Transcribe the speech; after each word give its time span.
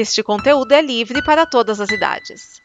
Este 0.00 0.22
conteúdo 0.22 0.70
é 0.70 0.80
livre 0.80 1.20
para 1.24 1.44
todas 1.44 1.80
as 1.80 1.90
idades. 1.90 2.62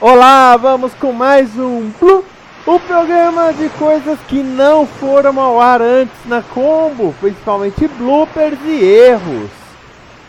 Olá, 0.00 0.56
vamos 0.56 0.94
com 0.94 1.12
mais 1.12 1.58
um 1.58 1.90
Blue, 2.00 2.24
o 2.64 2.80
programa 2.80 3.52
de 3.52 3.68
coisas 3.78 4.18
que 4.28 4.42
não 4.42 4.86
foram 4.86 5.38
ao 5.38 5.60
ar 5.60 5.82
antes 5.82 6.16
na 6.24 6.40
Combo, 6.40 7.14
principalmente 7.20 7.86
bloopers 7.86 8.58
e 8.64 8.82
erros. 8.82 9.50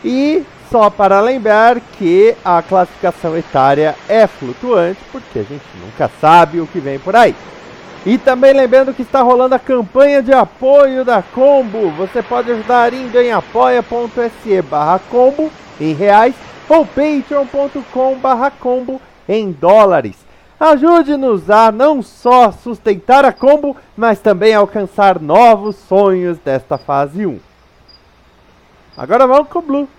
E 0.03 0.45
só 0.71 0.89
para 0.89 1.19
lembrar 1.19 1.79
que 1.79 2.35
a 2.43 2.61
classificação 2.61 3.37
etária 3.37 3.95
é 4.07 4.27
flutuante, 4.27 4.99
porque 5.11 5.39
a 5.39 5.43
gente 5.43 5.65
nunca 5.79 6.09
sabe 6.19 6.59
o 6.59 6.67
que 6.67 6.79
vem 6.79 6.99
por 6.99 7.15
aí. 7.15 7.35
E 8.05 8.19
também 8.19 8.53
lembrando 8.53 8.93
que 8.93 9.01
está 9.01 9.21
rolando 9.21 9.55
a 9.55 9.59
campanha 9.59 10.21
de 10.21 10.31
apoio 10.31 11.03
da 11.03 11.23
Combo. 11.23 11.89
Você 11.91 12.21
pode 12.21 12.51
ajudar 12.51 12.93
indo 12.93 13.19
em 13.19 13.31
apoia.se 13.31 14.61
barra 14.61 14.99
combo 15.09 15.51
em 15.81 15.93
reais 15.93 16.35
ou 16.69 16.85
patreon.com 16.85 18.15
barra 18.19 18.51
combo 18.51 19.01
em 19.27 19.51
dólares. 19.51 20.15
Ajude-nos 20.59 21.49
a 21.49 21.71
não 21.71 22.01
só 22.01 22.51
sustentar 22.51 23.25
a 23.25 23.33
combo, 23.33 23.75
mas 23.97 24.19
também 24.19 24.53
alcançar 24.53 25.19
novos 25.19 25.75
sonhos 25.75 26.37
desta 26.37 26.77
fase 26.77 27.25
1. 27.25 27.39
Agora 28.95 29.27
vamos 29.27 29.49
com 29.49 29.59
o 29.59 29.61
Blue. 29.61 29.89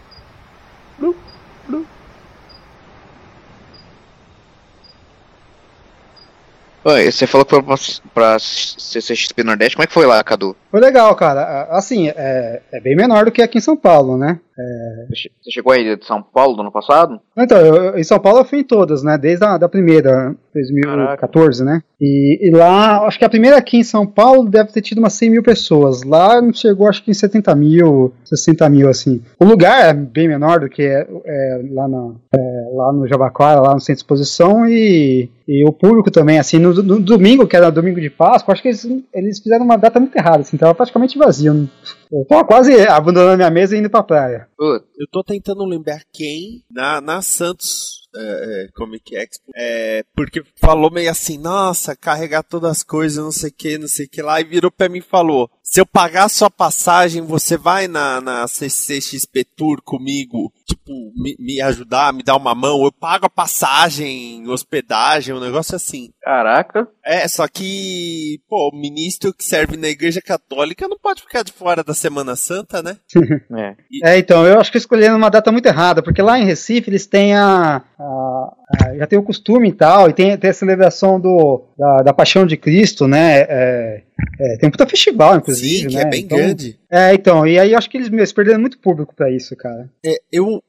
Oi, 6.88 7.10
você 7.10 7.26
falou 7.26 7.44
que 7.44 7.50
foi 7.50 7.60
pra, 7.64 7.74
pra 8.14 8.38
CCXP 8.38 9.42
Nordeste, 9.42 9.74
como 9.74 9.82
é 9.82 9.88
que 9.88 9.92
foi 9.92 10.06
lá, 10.06 10.22
Cadu? 10.22 10.54
Foi 10.70 10.78
legal, 10.78 11.12
cara. 11.16 11.66
Assim, 11.68 12.10
é, 12.10 12.62
é 12.70 12.80
bem 12.80 12.94
menor 12.94 13.24
do 13.24 13.32
que 13.32 13.42
aqui 13.42 13.58
em 13.58 13.60
São 13.60 13.76
Paulo, 13.76 14.16
né? 14.16 14.38
É... 14.58 15.06
Você 15.08 15.50
chegou 15.50 15.72
aí 15.72 15.96
de 15.96 16.06
São 16.06 16.22
Paulo 16.22 16.56
do 16.56 16.62
ano 16.62 16.72
passado? 16.72 17.20
Então, 17.36 17.58
eu, 17.58 17.98
em 17.98 18.04
São 18.04 18.18
Paulo 18.18 18.40
eu 18.40 18.44
fui 18.44 18.60
em 18.60 18.64
todas, 18.64 19.02
né? 19.02 19.18
Desde 19.18 19.44
a 19.44 19.58
da 19.58 19.68
primeira, 19.68 20.34
2014, 20.54 21.64
Caraca. 21.64 21.78
né? 21.78 21.82
E, 22.00 22.48
e, 22.48 22.50
lá, 22.50 23.06
acho 23.06 23.18
que 23.18 23.24
a 23.24 23.28
primeira 23.28 23.56
aqui 23.56 23.78
em 23.78 23.84
São 23.84 24.06
Paulo 24.06 24.48
deve 24.48 24.70
ter 24.70 24.82
tido 24.82 24.98
umas 24.98 25.14
100 25.14 25.30
mil 25.30 25.42
pessoas. 25.42 26.02
Lá 26.02 26.40
chegou, 26.52 26.88
acho 26.88 27.02
que 27.02 27.10
em 27.10 27.14
70 27.14 27.54
mil, 27.54 28.12
60 28.24 28.68
mil, 28.68 28.88
assim. 28.88 29.22
O 29.38 29.44
lugar 29.44 29.88
é 29.88 29.94
bem 29.94 30.28
menor 30.28 30.60
do 30.60 30.68
que 30.68 30.82
é, 30.82 31.06
é 31.24 31.60
lá, 31.72 31.88
na, 31.88 32.12
é, 32.34 32.70
lá 32.74 32.92
no 32.92 33.06
Jabaquara, 33.06 33.60
lá 33.60 33.74
no 33.74 33.80
Centro 33.80 33.94
de 33.94 34.00
Exposição, 34.00 34.66
e, 34.66 35.30
e 35.48 35.66
o 35.66 35.72
público 35.72 36.10
também, 36.10 36.38
assim, 36.38 36.58
no, 36.58 36.74
no, 36.74 37.00
domingo, 37.00 37.46
que 37.46 37.56
era 37.56 37.70
domingo 37.70 38.00
de 38.00 38.10
Páscoa, 38.10 38.52
acho 38.52 38.62
que 38.62 38.68
eles, 38.68 38.86
eles 39.14 39.38
fizeram 39.38 39.64
uma 39.64 39.76
data 39.76 39.98
muito 39.98 40.16
errada, 40.16 40.40
assim, 40.40 40.56
tava 40.56 40.74
praticamente 40.74 41.16
vazio. 41.16 41.68
Eu 42.10 42.24
tô 42.24 42.44
quase 42.44 42.86
abandonando 42.86 43.36
minha 43.36 43.50
mesa 43.50 43.76
e 43.76 43.80
indo 43.80 43.90
pra 43.90 44.02
praia. 44.02 44.48
Eu 44.58 45.06
tô 45.10 45.22
tentando 45.24 45.64
lembrar 45.64 46.02
quem 46.12 46.64
na, 46.70 47.00
na 47.00 47.22
Santos 47.22 48.06
é, 48.18 48.64
é, 48.64 48.68
Comic 48.74 49.14
Expo, 49.14 49.44
é, 49.54 50.02
porque 50.14 50.42
falou 50.56 50.90
meio 50.90 51.10
assim, 51.10 51.36
nossa, 51.36 51.94
carregar 51.94 52.42
todas 52.42 52.70
as 52.70 52.82
coisas, 52.82 53.22
não 53.22 53.30
sei 53.30 53.50
o 53.50 53.52
que, 53.52 53.78
não 53.78 53.88
sei 53.88 54.06
o 54.06 54.08
que 54.08 54.22
lá, 54.22 54.40
e 54.40 54.44
virou 54.44 54.70
pra 54.70 54.88
mim 54.88 54.98
e 54.98 55.02
falou, 55.02 55.50
se 55.62 55.80
eu 55.80 55.86
pagar 55.86 56.30
sua 56.30 56.50
passagem, 56.50 57.20
você 57.22 57.58
vai 57.58 57.86
na, 57.86 58.20
na 58.20 58.48
CCXP 58.48 59.44
Tour 59.56 59.82
comigo, 59.82 60.50
tipo, 60.66 61.12
me, 61.14 61.36
me, 61.38 61.60
ajudar, 61.60 62.12
me 62.12 62.22
dar 62.22 62.36
uma 62.36 62.54
mão, 62.54 62.84
eu 62.84 62.92
pago 62.92 63.26
a 63.26 63.30
passagem, 63.30 64.46
hospedagem, 64.48 65.34
um 65.34 65.40
negócio 65.40 65.76
assim. 65.76 66.10
Caraca. 66.20 66.88
É, 67.04 67.26
só 67.28 67.46
que, 67.46 68.40
pô, 68.48 68.70
o 68.72 68.76
ministro 68.76 69.32
que 69.32 69.44
serve 69.44 69.76
na 69.76 69.88
igreja 69.88 70.20
católica 70.20 70.88
não 70.88 70.98
pode 70.98 71.22
ficar 71.22 71.44
de 71.44 71.52
fora 71.52 71.84
da 71.84 71.94
Semana 71.94 72.34
Santa, 72.34 72.82
né? 72.82 72.96
é. 73.56 73.76
E... 73.90 74.06
é, 74.06 74.18
então, 74.18 74.44
eu 74.44 74.58
acho 74.60 74.72
que 74.72 74.78
escolheram 74.78 75.16
uma 75.16 75.30
data 75.30 75.52
muito 75.52 75.66
errada, 75.66 76.02
porque 76.02 76.20
lá 76.20 76.38
em 76.38 76.44
Recife 76.44 76.90
eles 76.90 77.06
têm 77.06 77.34
a, 77.36 77.76
a 77.76 78.52
já 78.98 79.06
tem 79.06 79.18
o 79.18 79.22
costume 79.22 79.68
e 79.68 79.72
tal, 79.72 80.10
e 80.10 80.12
tem, 80.12 80.36
tem 80.36 80.50
a 80.50 80.54
celebração 80.54 81.20
do, 81.20 81.64
da, 81.78 82.02
da 82.02 82.12
Paixão 82.12 82.44
de 82.44 82.56
Cristo, 82.56 83.06
né? 83.06 83.40
É, 83.42 84.02
é, 84.40 84.56
tem 84.56 84.68
um 84.68 84.72
puta 84.72 84.86
festival, 84.86 85.36
inclusive. 85.36 85.82
Sim, 85.82 85.88
que 85.88 85.94
né? 85.94 86.02
é 86.02 86.04
bem 86.06 86.22
então, 86.22 86.38
grande. 86.38 86.78
É, 86.90 87.14
então, 87.14 87.46
e 87.46 87.58
aí 87.58 87.72
eu 87.72 87.78
acho 87.78 87.88
que 87.88 87.96
eles, 87.96 88.12
eles 88.12 88.32
perderam 88.32 88.60
muito 88.60 88.78
público 88.78 89.14
para 89.14 89.30
isso, 89.30 89.54
cara. 89.56 89.88
É, 90.04 90.16
eu, 90.32 90.62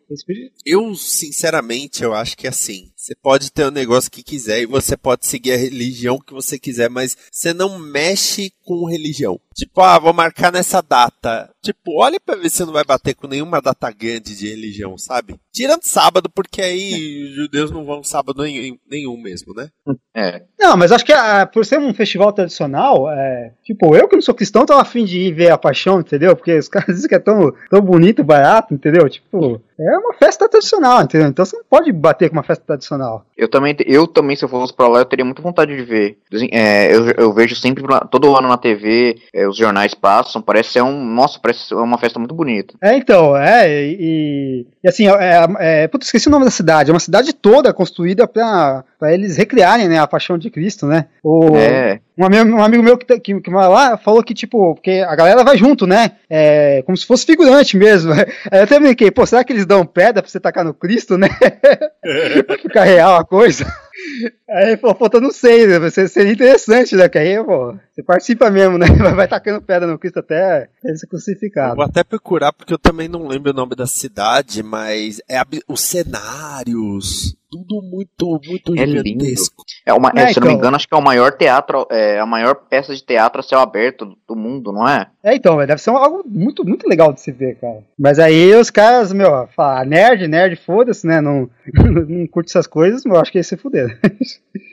eu, 0.65 0.95
sinceramente, 0.95 2.03
eu 2.03 2.13
acho 2.13 2.37
que 2.37 2.45
é 2.45 2.49
assim. 2.49 2.91
Você 3.07 3.15
pode 3.15 3.53
ter 3.53 3.63
o 3.63 3.69
um 3.69 3.71
negócio 3.71 4.11
que 4.11 4.21
quiser 4.21 4.59
e 4.59 4.65
você 4.65 4.97
pode 4.97 5.25
seguir 5.25 5.53
a 5.53 5.57
religião 5.57 6.19
que 6.19 6.33
você 6.33 6.59
quiser, 6.59 6.89
mas 6.89 7.15
você 7.31 7.53
não 7.53 7.79
mexe 7.79 8.51
com 8.65 8.83
religião. 8.83 9.39
Tipo, 9.55 9.79
ah, 9.79 9.97
vou 9.97 10.11
marcar 10.11 10.51
nessa 10.51 10.81
data. 10.81 11.49
Tipo, 11.63 12.01
olha 12.01 12.19
pra 12.19 12.35
ver 12.35 12.49
se 12.49 12.57
você 12.57 12.65
não 12.65 12.73
vai 12.73 12.83
bater 12.83 13.15
com 13.15 13.25
nenhuma 13.25 13.61
data 13.61 13.89
grande 13.91 14.35
de 14.35 14.49
religião, 14.49 14.97
sabe? 14.97 15.39
Tirando 15.53 15.83
sábado, 15.83 16.29
porque 16.29 16.61
aí 16.61 17.29
os 17.29 17.35
judeus 17.35 17.71
não 17.71 17.85
vão 17.85 18.03
sábado 18.03 18.43
nenhum 18.43 19.17
mesmo, 19.17 19.53
né? 19.53 19.69
É. 20.13 20.43
Não, 20.59 20.75
mas 20.75 20.91
acho 20.91 21.05
que 21.05 21.13
ah, 21.13 21.45
por 21.45 21.65
ser 21.65 21.79
um 21.79 21.93
festival 21.93 22.33
tradicional, 22.33 23.09
é, 23.09 23.53
tipo, 23.63 23.95
eu 23.95 24.09
que 24.09 24.15
não 24.15 24.21
sou 24.21 24.35
cristão, 24.35 24.65
tô 24.65 24.73
afim 24.73 25.05
de 25.05 25.17
ir 25.17 25.33
ver 25.33 25.49
a 25.49 25.57
paixão, 25.57 26.01
entendeu? 26.01 26.35
Porque 26.35 26.57
os 26.57 26.67
caras 26.69 26.93
dizem 26.93 27.07
que 27.07 27.15
é 27.15 27.19
tão, 27.19 27.53
tão 27.69 27.81
bonito, 27.81 28.21
barato, 28.21 28.73
entendeu? 28.73 29.09
Tipo, 29.09 29.61
é 29.79 29.97
uma 29.97 30.13
festa 30.13 30.49
tradicional, 30.49 31.01
entendeu? 31.01 31.27
Então 31.27 31.45
você 31.45 31.55
não 31.55 31.63
pode 31.69 31.91
bater 31.91 32.29
com 32.29 32.35
uma 32.35 32.43
festa 32.43 32.63
tradicional. 32.65 33.25
Eu 33.37 33.47
também, 33.47 33.75
eu 33.85 34.07
também 34.07 34.35
se 34.35 34.43
eu 34.43 34.49
fosse 34.49 34.73
pra 34.73 34.87
lá, 34.87 34.99
eu 34.99 35.05
teria 35.05 35.25
muita 35.25 35.41
vontade 35.41 35.75
de 35.75 35.83
ver. 35.83 36.17
É, 36.51 36.93
eu, 36.93 37.09
eu 37.11 37.33
vejo 37.33 37.55
sempre, 37.55 37.83
todo 38.09 38.35
ano 38.35 38.47
na 38.47 38.57
TV, 38.57 39.17
é, 39.33 39.47
os 39.47 39.55
jornais 39.55 39.93
passam, 39.93 40.41
parece 40.41 40.73
ser 40.73 40.81
um, 40.81 41.05
nossa, 41.05 41.39
parece 41.39 41.67
ser 41.67 41.75
uma 41.75 41.97
festa 41.97 42.19
muito 42.19 42.33
bonita. 42.33 42.73
É, 42.81 42.97
então, 42.97 43.37
é, 43.37 43.69
e, 43.71 44.65
e 44.83 44.87
assim, 44.87 45.07
é, 45.07 45.47
é, 45.59 45.87
putz, 45.87 46.07
esqueci 46.07 46.27
o 46.27 46.31
nome 46.31 46.45
da 46.45 46.51
cidade, 46.51 46.89
é 46.89 46.93
uma 46.93 46.99
cidade 46.99 47.33
toda 47.33 47.73
construída 47.73 48.27
pra, 48.27 48.83
pra 48.99 49.13
eles 49.13 49.37
recriarem, 49.37 49.87
né, 49.87 49.99
a 49.99 50.07
paixão 50.07 50.37
de 50.37 50.49
Cristo, 50.49 50.87
né? 50.87 51.05
O, 51.23 51.55
é. 51.55 51.99
Um 52.17 52.25
amigo, 52.25 52.49
um 52.49 52.63
amigo 52.63 52.83
meu 52.83 52.97
que, 52.97 53.19
que, 53.19 53.39
que 53.39 53.49
lá 53.51 53.95
falou 53.95 54.23
que, 54.23 54.33
tipo, 54.33 54.73
porque 54.73 55.05
a 55.07 55.15
galera 55.15 55.43
vai 55.43 55.55
junto, 55.55 55.85
né? 55.85 56.13
É, 56.27 56.81
como 56.81 56.97
se 56.97 57.05
fosse 57.05 57.25
figurante 57.25 57.77
mesmo. 57.77 58.11
Aí 58.11 58.25
eu 58.51 58.63
até 58.63 58.79
brinquei, 58.79 59.11
pô, 59.11 59.23
será 59.25 59.43
que 59.43 59.53
eles 59.53 59.67
dão 59.67 59.85
pedra 59.85 60.23
pra 60.23 60.31
você 60.31 60.39
tacar 60.39 60.65
no 60.65 60.73
Cristo, 60.73 61.15
né? 61.15 61.29
pra 62.47 62.57
ficar 62.57 62.85
real 62.85 63.17
a 63.17 63.23
coisa. 63.23 63.71
Aí, 64.49 64.77
pô, 64.77 64.95
pô, 64.95 65.09
eu 65.13 65.21
não 65.21 65.31
sei, 65.31 65.67
né? 65.67 65.89
seria 65.89 66.31
interessante, 66.31 66.95
né? 66.95 67.07
Que 67.07 67.19
aí, 67.19 67.43
pô, 67.43 67.75
você 67.91 68.01
participa 68.01 68.49
mesmo, 68.49 68.77
né? 68.77 68.87
Vai 69.15 69.27
tacando 69.27 69.61
pedra 69.61 69.87
no 69.87 69.99
Cristo 69.99 70.19
até 70.19 70.69
ele 70.83 70.97
ser 70.97 71.07
crucificado. 71.07 71.73
Eu 71.73 71.75
vou 71.75 71.85
até 71.85 72.03
procurar, 72.03 72.51
porque 72.51 72.73
eu 72.73 72.79
também 72.79 73.07
não 73.07 73.27
lembro 73.27 73.51
o 73.51 73.55
nome 73.55 73.75
da 73.75 73.85
cidade, 73.85 74.63
mas 74.63 75.21
é 75.29 75.41
os 75.67 75.81
cenários, 75.81 77.35
tudo 77.49 77.81
muito, 77.81 78.39
muito 78.45 78.75
é 78.75 78.85
gigantesco. 78.85 79.63
É 79.85 79.93
uma, 79.93 80.11
é, 80.15 80.23
é, 80.23 80.25
se 80.27 80.31
então, 80.31 80.43
não 80.43 80.51
me 80.51 80.57
engano, 80.57 80.75
acho 80.75 80.87
que 80.87 80.93
é 80.93 80.97
o 80.97 81.03
maior 81.03 81.31
teatro, 81.31 81.87
é 81.89 82.19
a 82.19 82.25
maior 82.25 82.55
peça 82.55 82.95
de 82.95 83.03
teatro 83.03 83.39
a 83.39 83.43
céu 83.43 83.59
aberto 83.59 84.17
do 84.27 84.35
mundo, 84.35 84.71
não 84.71 84.87
é? 84.87 85.07
É, 85.23 85.35
então, 85.35 85.57
deve 85.57 85.81
ser 85.81 85.89
algo 85.91 86.23
muito, 86.25 86.65
muito 86.65 86.87
legal 86.87 87.13
de 87.13 87.21
se 87.21 87.31
ver, 87.31 87.55
cara. 87.59 87.83
Mas 87.97 88.19
aí 88.19 88.53
os 88.55 88.69
caras, 88.69 89.11
meu, 89.13 89.47
falam, 89.55 89.81
ah, 89.81 89.85
nerd, 89.85 90.27
nerd, 90.27 90.55
foda-se, 90.57 91.05
né? 91.07 91.21
Não, 91.21 91.49
não 92.07 92.27
curte 92.27 92.49
essas 92.49 92.67
coisas, 92.67 93.03
mas 93.05 93.15
eu 93.15 93.21
acho 93.21 93.31
que 93.31 93.37
eles 93.37 93.47
se 93.47 93.57
fuderam. 93.57 93.93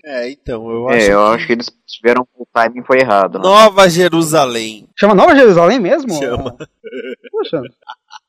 É, 0.06 0.30
então, 0.30 0.70
eu 0.70 0.90
é, 0.90 0.96
acho. 0.96 1.10
É, 1.10 1.14
eu 1.14 1.18
que... 1.18 1.34
acho 1.34 1.46
que 1.46 1.52
eles 1.54 1.72
tiveram 1.86 2.26
o 2.36 2.46
timing 2.52 2.84
foi 2.84 3.00
errado. 3.00 3.38
Né? 3.38 3.44
Nova 3.44 3.88
Jerusalém. 3.88 4.86
Chama 4.94 5.14
Nova 5.14 5.34
Jerusalém 5.34 5.80
mesmo? 5.80 6.12
Chama. 6.14 6.54
Poxa. 7.30 7.62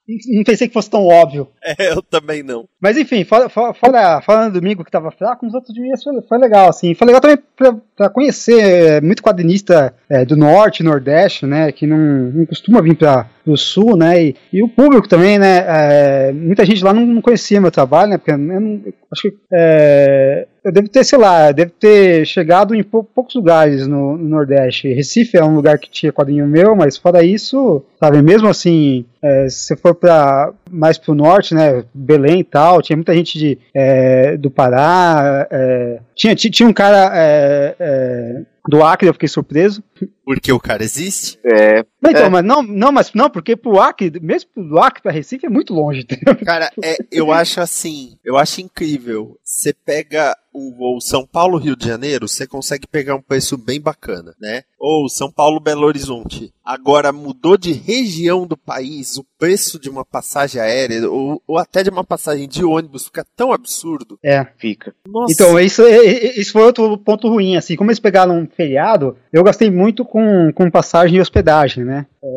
Não 0.07 0.43
pensei 0.43 0.67
que 0.67 0.73
fosse 0.73 0.89
tão 0.89 1.05
óbvio. 1.05 1.47
É, 1.77 1.91
eu 1.91 2.01
também 2.01 2.43
não. 2.43 2.69
Mas 2.79 2.95
enfim, 2.95 3.23
fora, 3.23 3.49
fora, 3.49 4.21
fora 4.21 4.45
no 4.45 4.51
domingo 4.51 4.85
que 4.85 4.91
tava 4.91 5.09
fraco, 5.09 5.45
nos 5.45 5.55
outros 5.55 5.73
dias 5.73 6.03
foi, 6.03 6.21
foi 6.21 6.37
legal, 6.37 6.69
assim. 6.69 6.93
Foi 6.93 7.07
legal 7.07 7.19
também 7.19 7.37
pra, 7.57 7.75
pra 7.95 8.09
conhecer 8.09 8.59
é, 8.59 9.01
muito 9.01 9.23
quadrinista 9.23 9.93
é, 10.07 10.23
do 10.23 10.37
norte, 10.37 10.83
nordeste, 10.83 11.45
né? 11.45 11.71
Que 11.71 11.87
não, 11.87 11.97
não 11.97 12.45
costuma 12.45 12.81
vir 12.81 12.95
pra, 12.95 13.27
pro 13.43 13.57
sul, 13.57 13.97
né? 13.97 14.23
E, 14.23 14.35
e 14.53 14.63
o 14.63 14.69
público 14.69 15.07
também, 15.07 15.39
né? 15.39 15.65
É, 15.67 16.31
muita 16.31 16.63
gente 16.65 16.83
lá 16.83 16.93
não, 16.93 17.05
não 17.05 17.21
conhecia 17.21 17.59
meu 17.59 17.71
trabalho, 17.71 18.11
né? 18.11 18.17
Porque 18.17 18.31
eu 18.31 18.37
não, 18.37 18.81
acho 19.11 19.23
que 19.23 19.37
é, 19.51 20.47
eu 20.65 20.71
devo 20.71 20.89
ter, 20.89 21.03
sei 21.03 21.19
lá, 21.19 21.51
devo 21.51 21.69
ter 21.69 22.25
chegado 22.25 22.73
em 22.73 22.81
pou, 22.81 23.03
poucos 23.03 23.35
lugares 23.35 23.85
no, 23.85 24.17
no, 24.17 24.27
Nordeste. 24.27 24.91
Recife 24.91 25.37
é 25.37 25.45
um 25.45 25.53
lugar 25.55 25.77
que 25.77 25.91
tinha 25.91 26.11
quadrinho 26.11 26.47
meu, 26.47 26.75
mas 26.75 26.97
fora 26.97 27.23
isso, 27.23 27.85
sabe, 27.99 28.19
mesmo 28.23 28.47
assim, 28.47 29.05
é, 29.21 29.47
se 29.47 29.59
você 29.59 29.75
for 29.75 29.93
para 29.93 30.51
mais 30.71 30.97
pro 30.97 31.13
norte, 31.13 31.53
né, 31.53 31.83
Belém 31.93 32.39
e 32.39 32.43
tal, 32.43 32.81
tinha 32.81 32.97
muita 32.97 33.13
gente 33.13 33.37
de, 33.37 33.59
é, 33.75 34.35
do 34.37 34.49
Pará, 34.49 35.47
é, 35.51 35.99
tinha, 36.15 36.35
tinha 36.35 36.67
um 36.67 36.73
cara 36.73 37.11
é, 37.13 37.75
é, 37.79 38.41
do 38.67 38.83
Acre, 38.83 39.07
eu 39.07 39.13
fiquei 39.13 39.29
surpreso. 39.29 39.83
Porque 40.23 40.51
o 40.51 40.59
cara 40.59 40.83
existe? 40.83 41.37
É, 41.45 41.85
Não, 42.01 42.09
então, 42.09 42.25
É. 42.25 42.29
mas 42.29 42.43
não, 42.43 42.63
não, 42.63 42.91
mas 42.91 43.11
não, 43.13 43.29
porque 43.29 43.55
pro 43.55 43.79
Acre, 43.79 44.11
mesmo 44.19 44.49
pro 44.51 44.79
Acre 44.79 45.03
pra 45.03 45.11
Recife 45.11 45.45
é 45.45 45.49
muito 45.49 45.73
longe. 45.73 46.05
Cara, 46.43 46.71
é, 46.83 46.97
eu 47.11 47.31
acho 47.31 47.61
assim, 47.61 48.17
eu 48.23 48.35
acho 48.37 48.61
incrível. 48.61 49.37
Você 49.43 49.73
pega 49.73 50.35
um 50.55 50.71
voo 50.71 51.01
São 51.01 51.25
Paulo 51.25 51.57
Rio 51.57 51.75
de 51.75 51.85
Janeiro, 51.87 52.27
você 52.27 52.47
consegue 52.47 52.87
pegar 52.87 53.15
um 53.15 53.21
preço 53.21 53.57
bem 53.57 53.79
bacana, 53.79 54.33
né? 54.39 54.63
Ou 54.79 55.09
São 55.09 55.29
Paulo 55.31 55.59
Belo 55.59 55.85
Horizonte. 55.85 56.53
Agora 56.63 57.11
mudou 57.11 57.57
de 57.57 57.71
região 57.73 58.47
do 58.47 58.55
país, 58.55 59.17
o 59.17 59.25
preço 59.37 59.79
de 59.79 59.89
uma 59.89 60.05
passagem 60.05 60.61
aérea 60.61 61.09
ou, 61.09 61.41
ou 61.47 61.57
até 61.57 61.83
de 61.83 61.89
uma 61.89 62.03
passagem 62.03 62.47
de 62.47 62.63
ônibus 62.63 63.05
fica 63.05 63.25
tão 63.35 63.51
absurdo. 63.51 64.17
É. 64.23 64.45
fica. 64.57 64.93
Nossa. 65.07 65.33
Então, 65.33 65.59
isso, 65.59 65.81
é- 65.83 66.05
é- 66.05 66.39
isso 66.39 66.53
foi 66.53 66.63
outro 66.63 66.97
ponto 66.97 67.27
ruim, 67.27 67.55
assim, 67.57 67.75
como 67.75 67.89
eles 67.91 67.99
pegaram 67.99 68.39
um 68.39 68.47
feriado, 68.47 69.17
eu 69.31 69.43
gastei 69.43 69.69
muito 69.69 70.05
com, 70.05 70.51
com 70.53 70.71
passagem 70.71 71.17
e 71.17 71.21
hospedagem, 71.21 71.83
né? 71.83 72.05
É, 72.23 72.27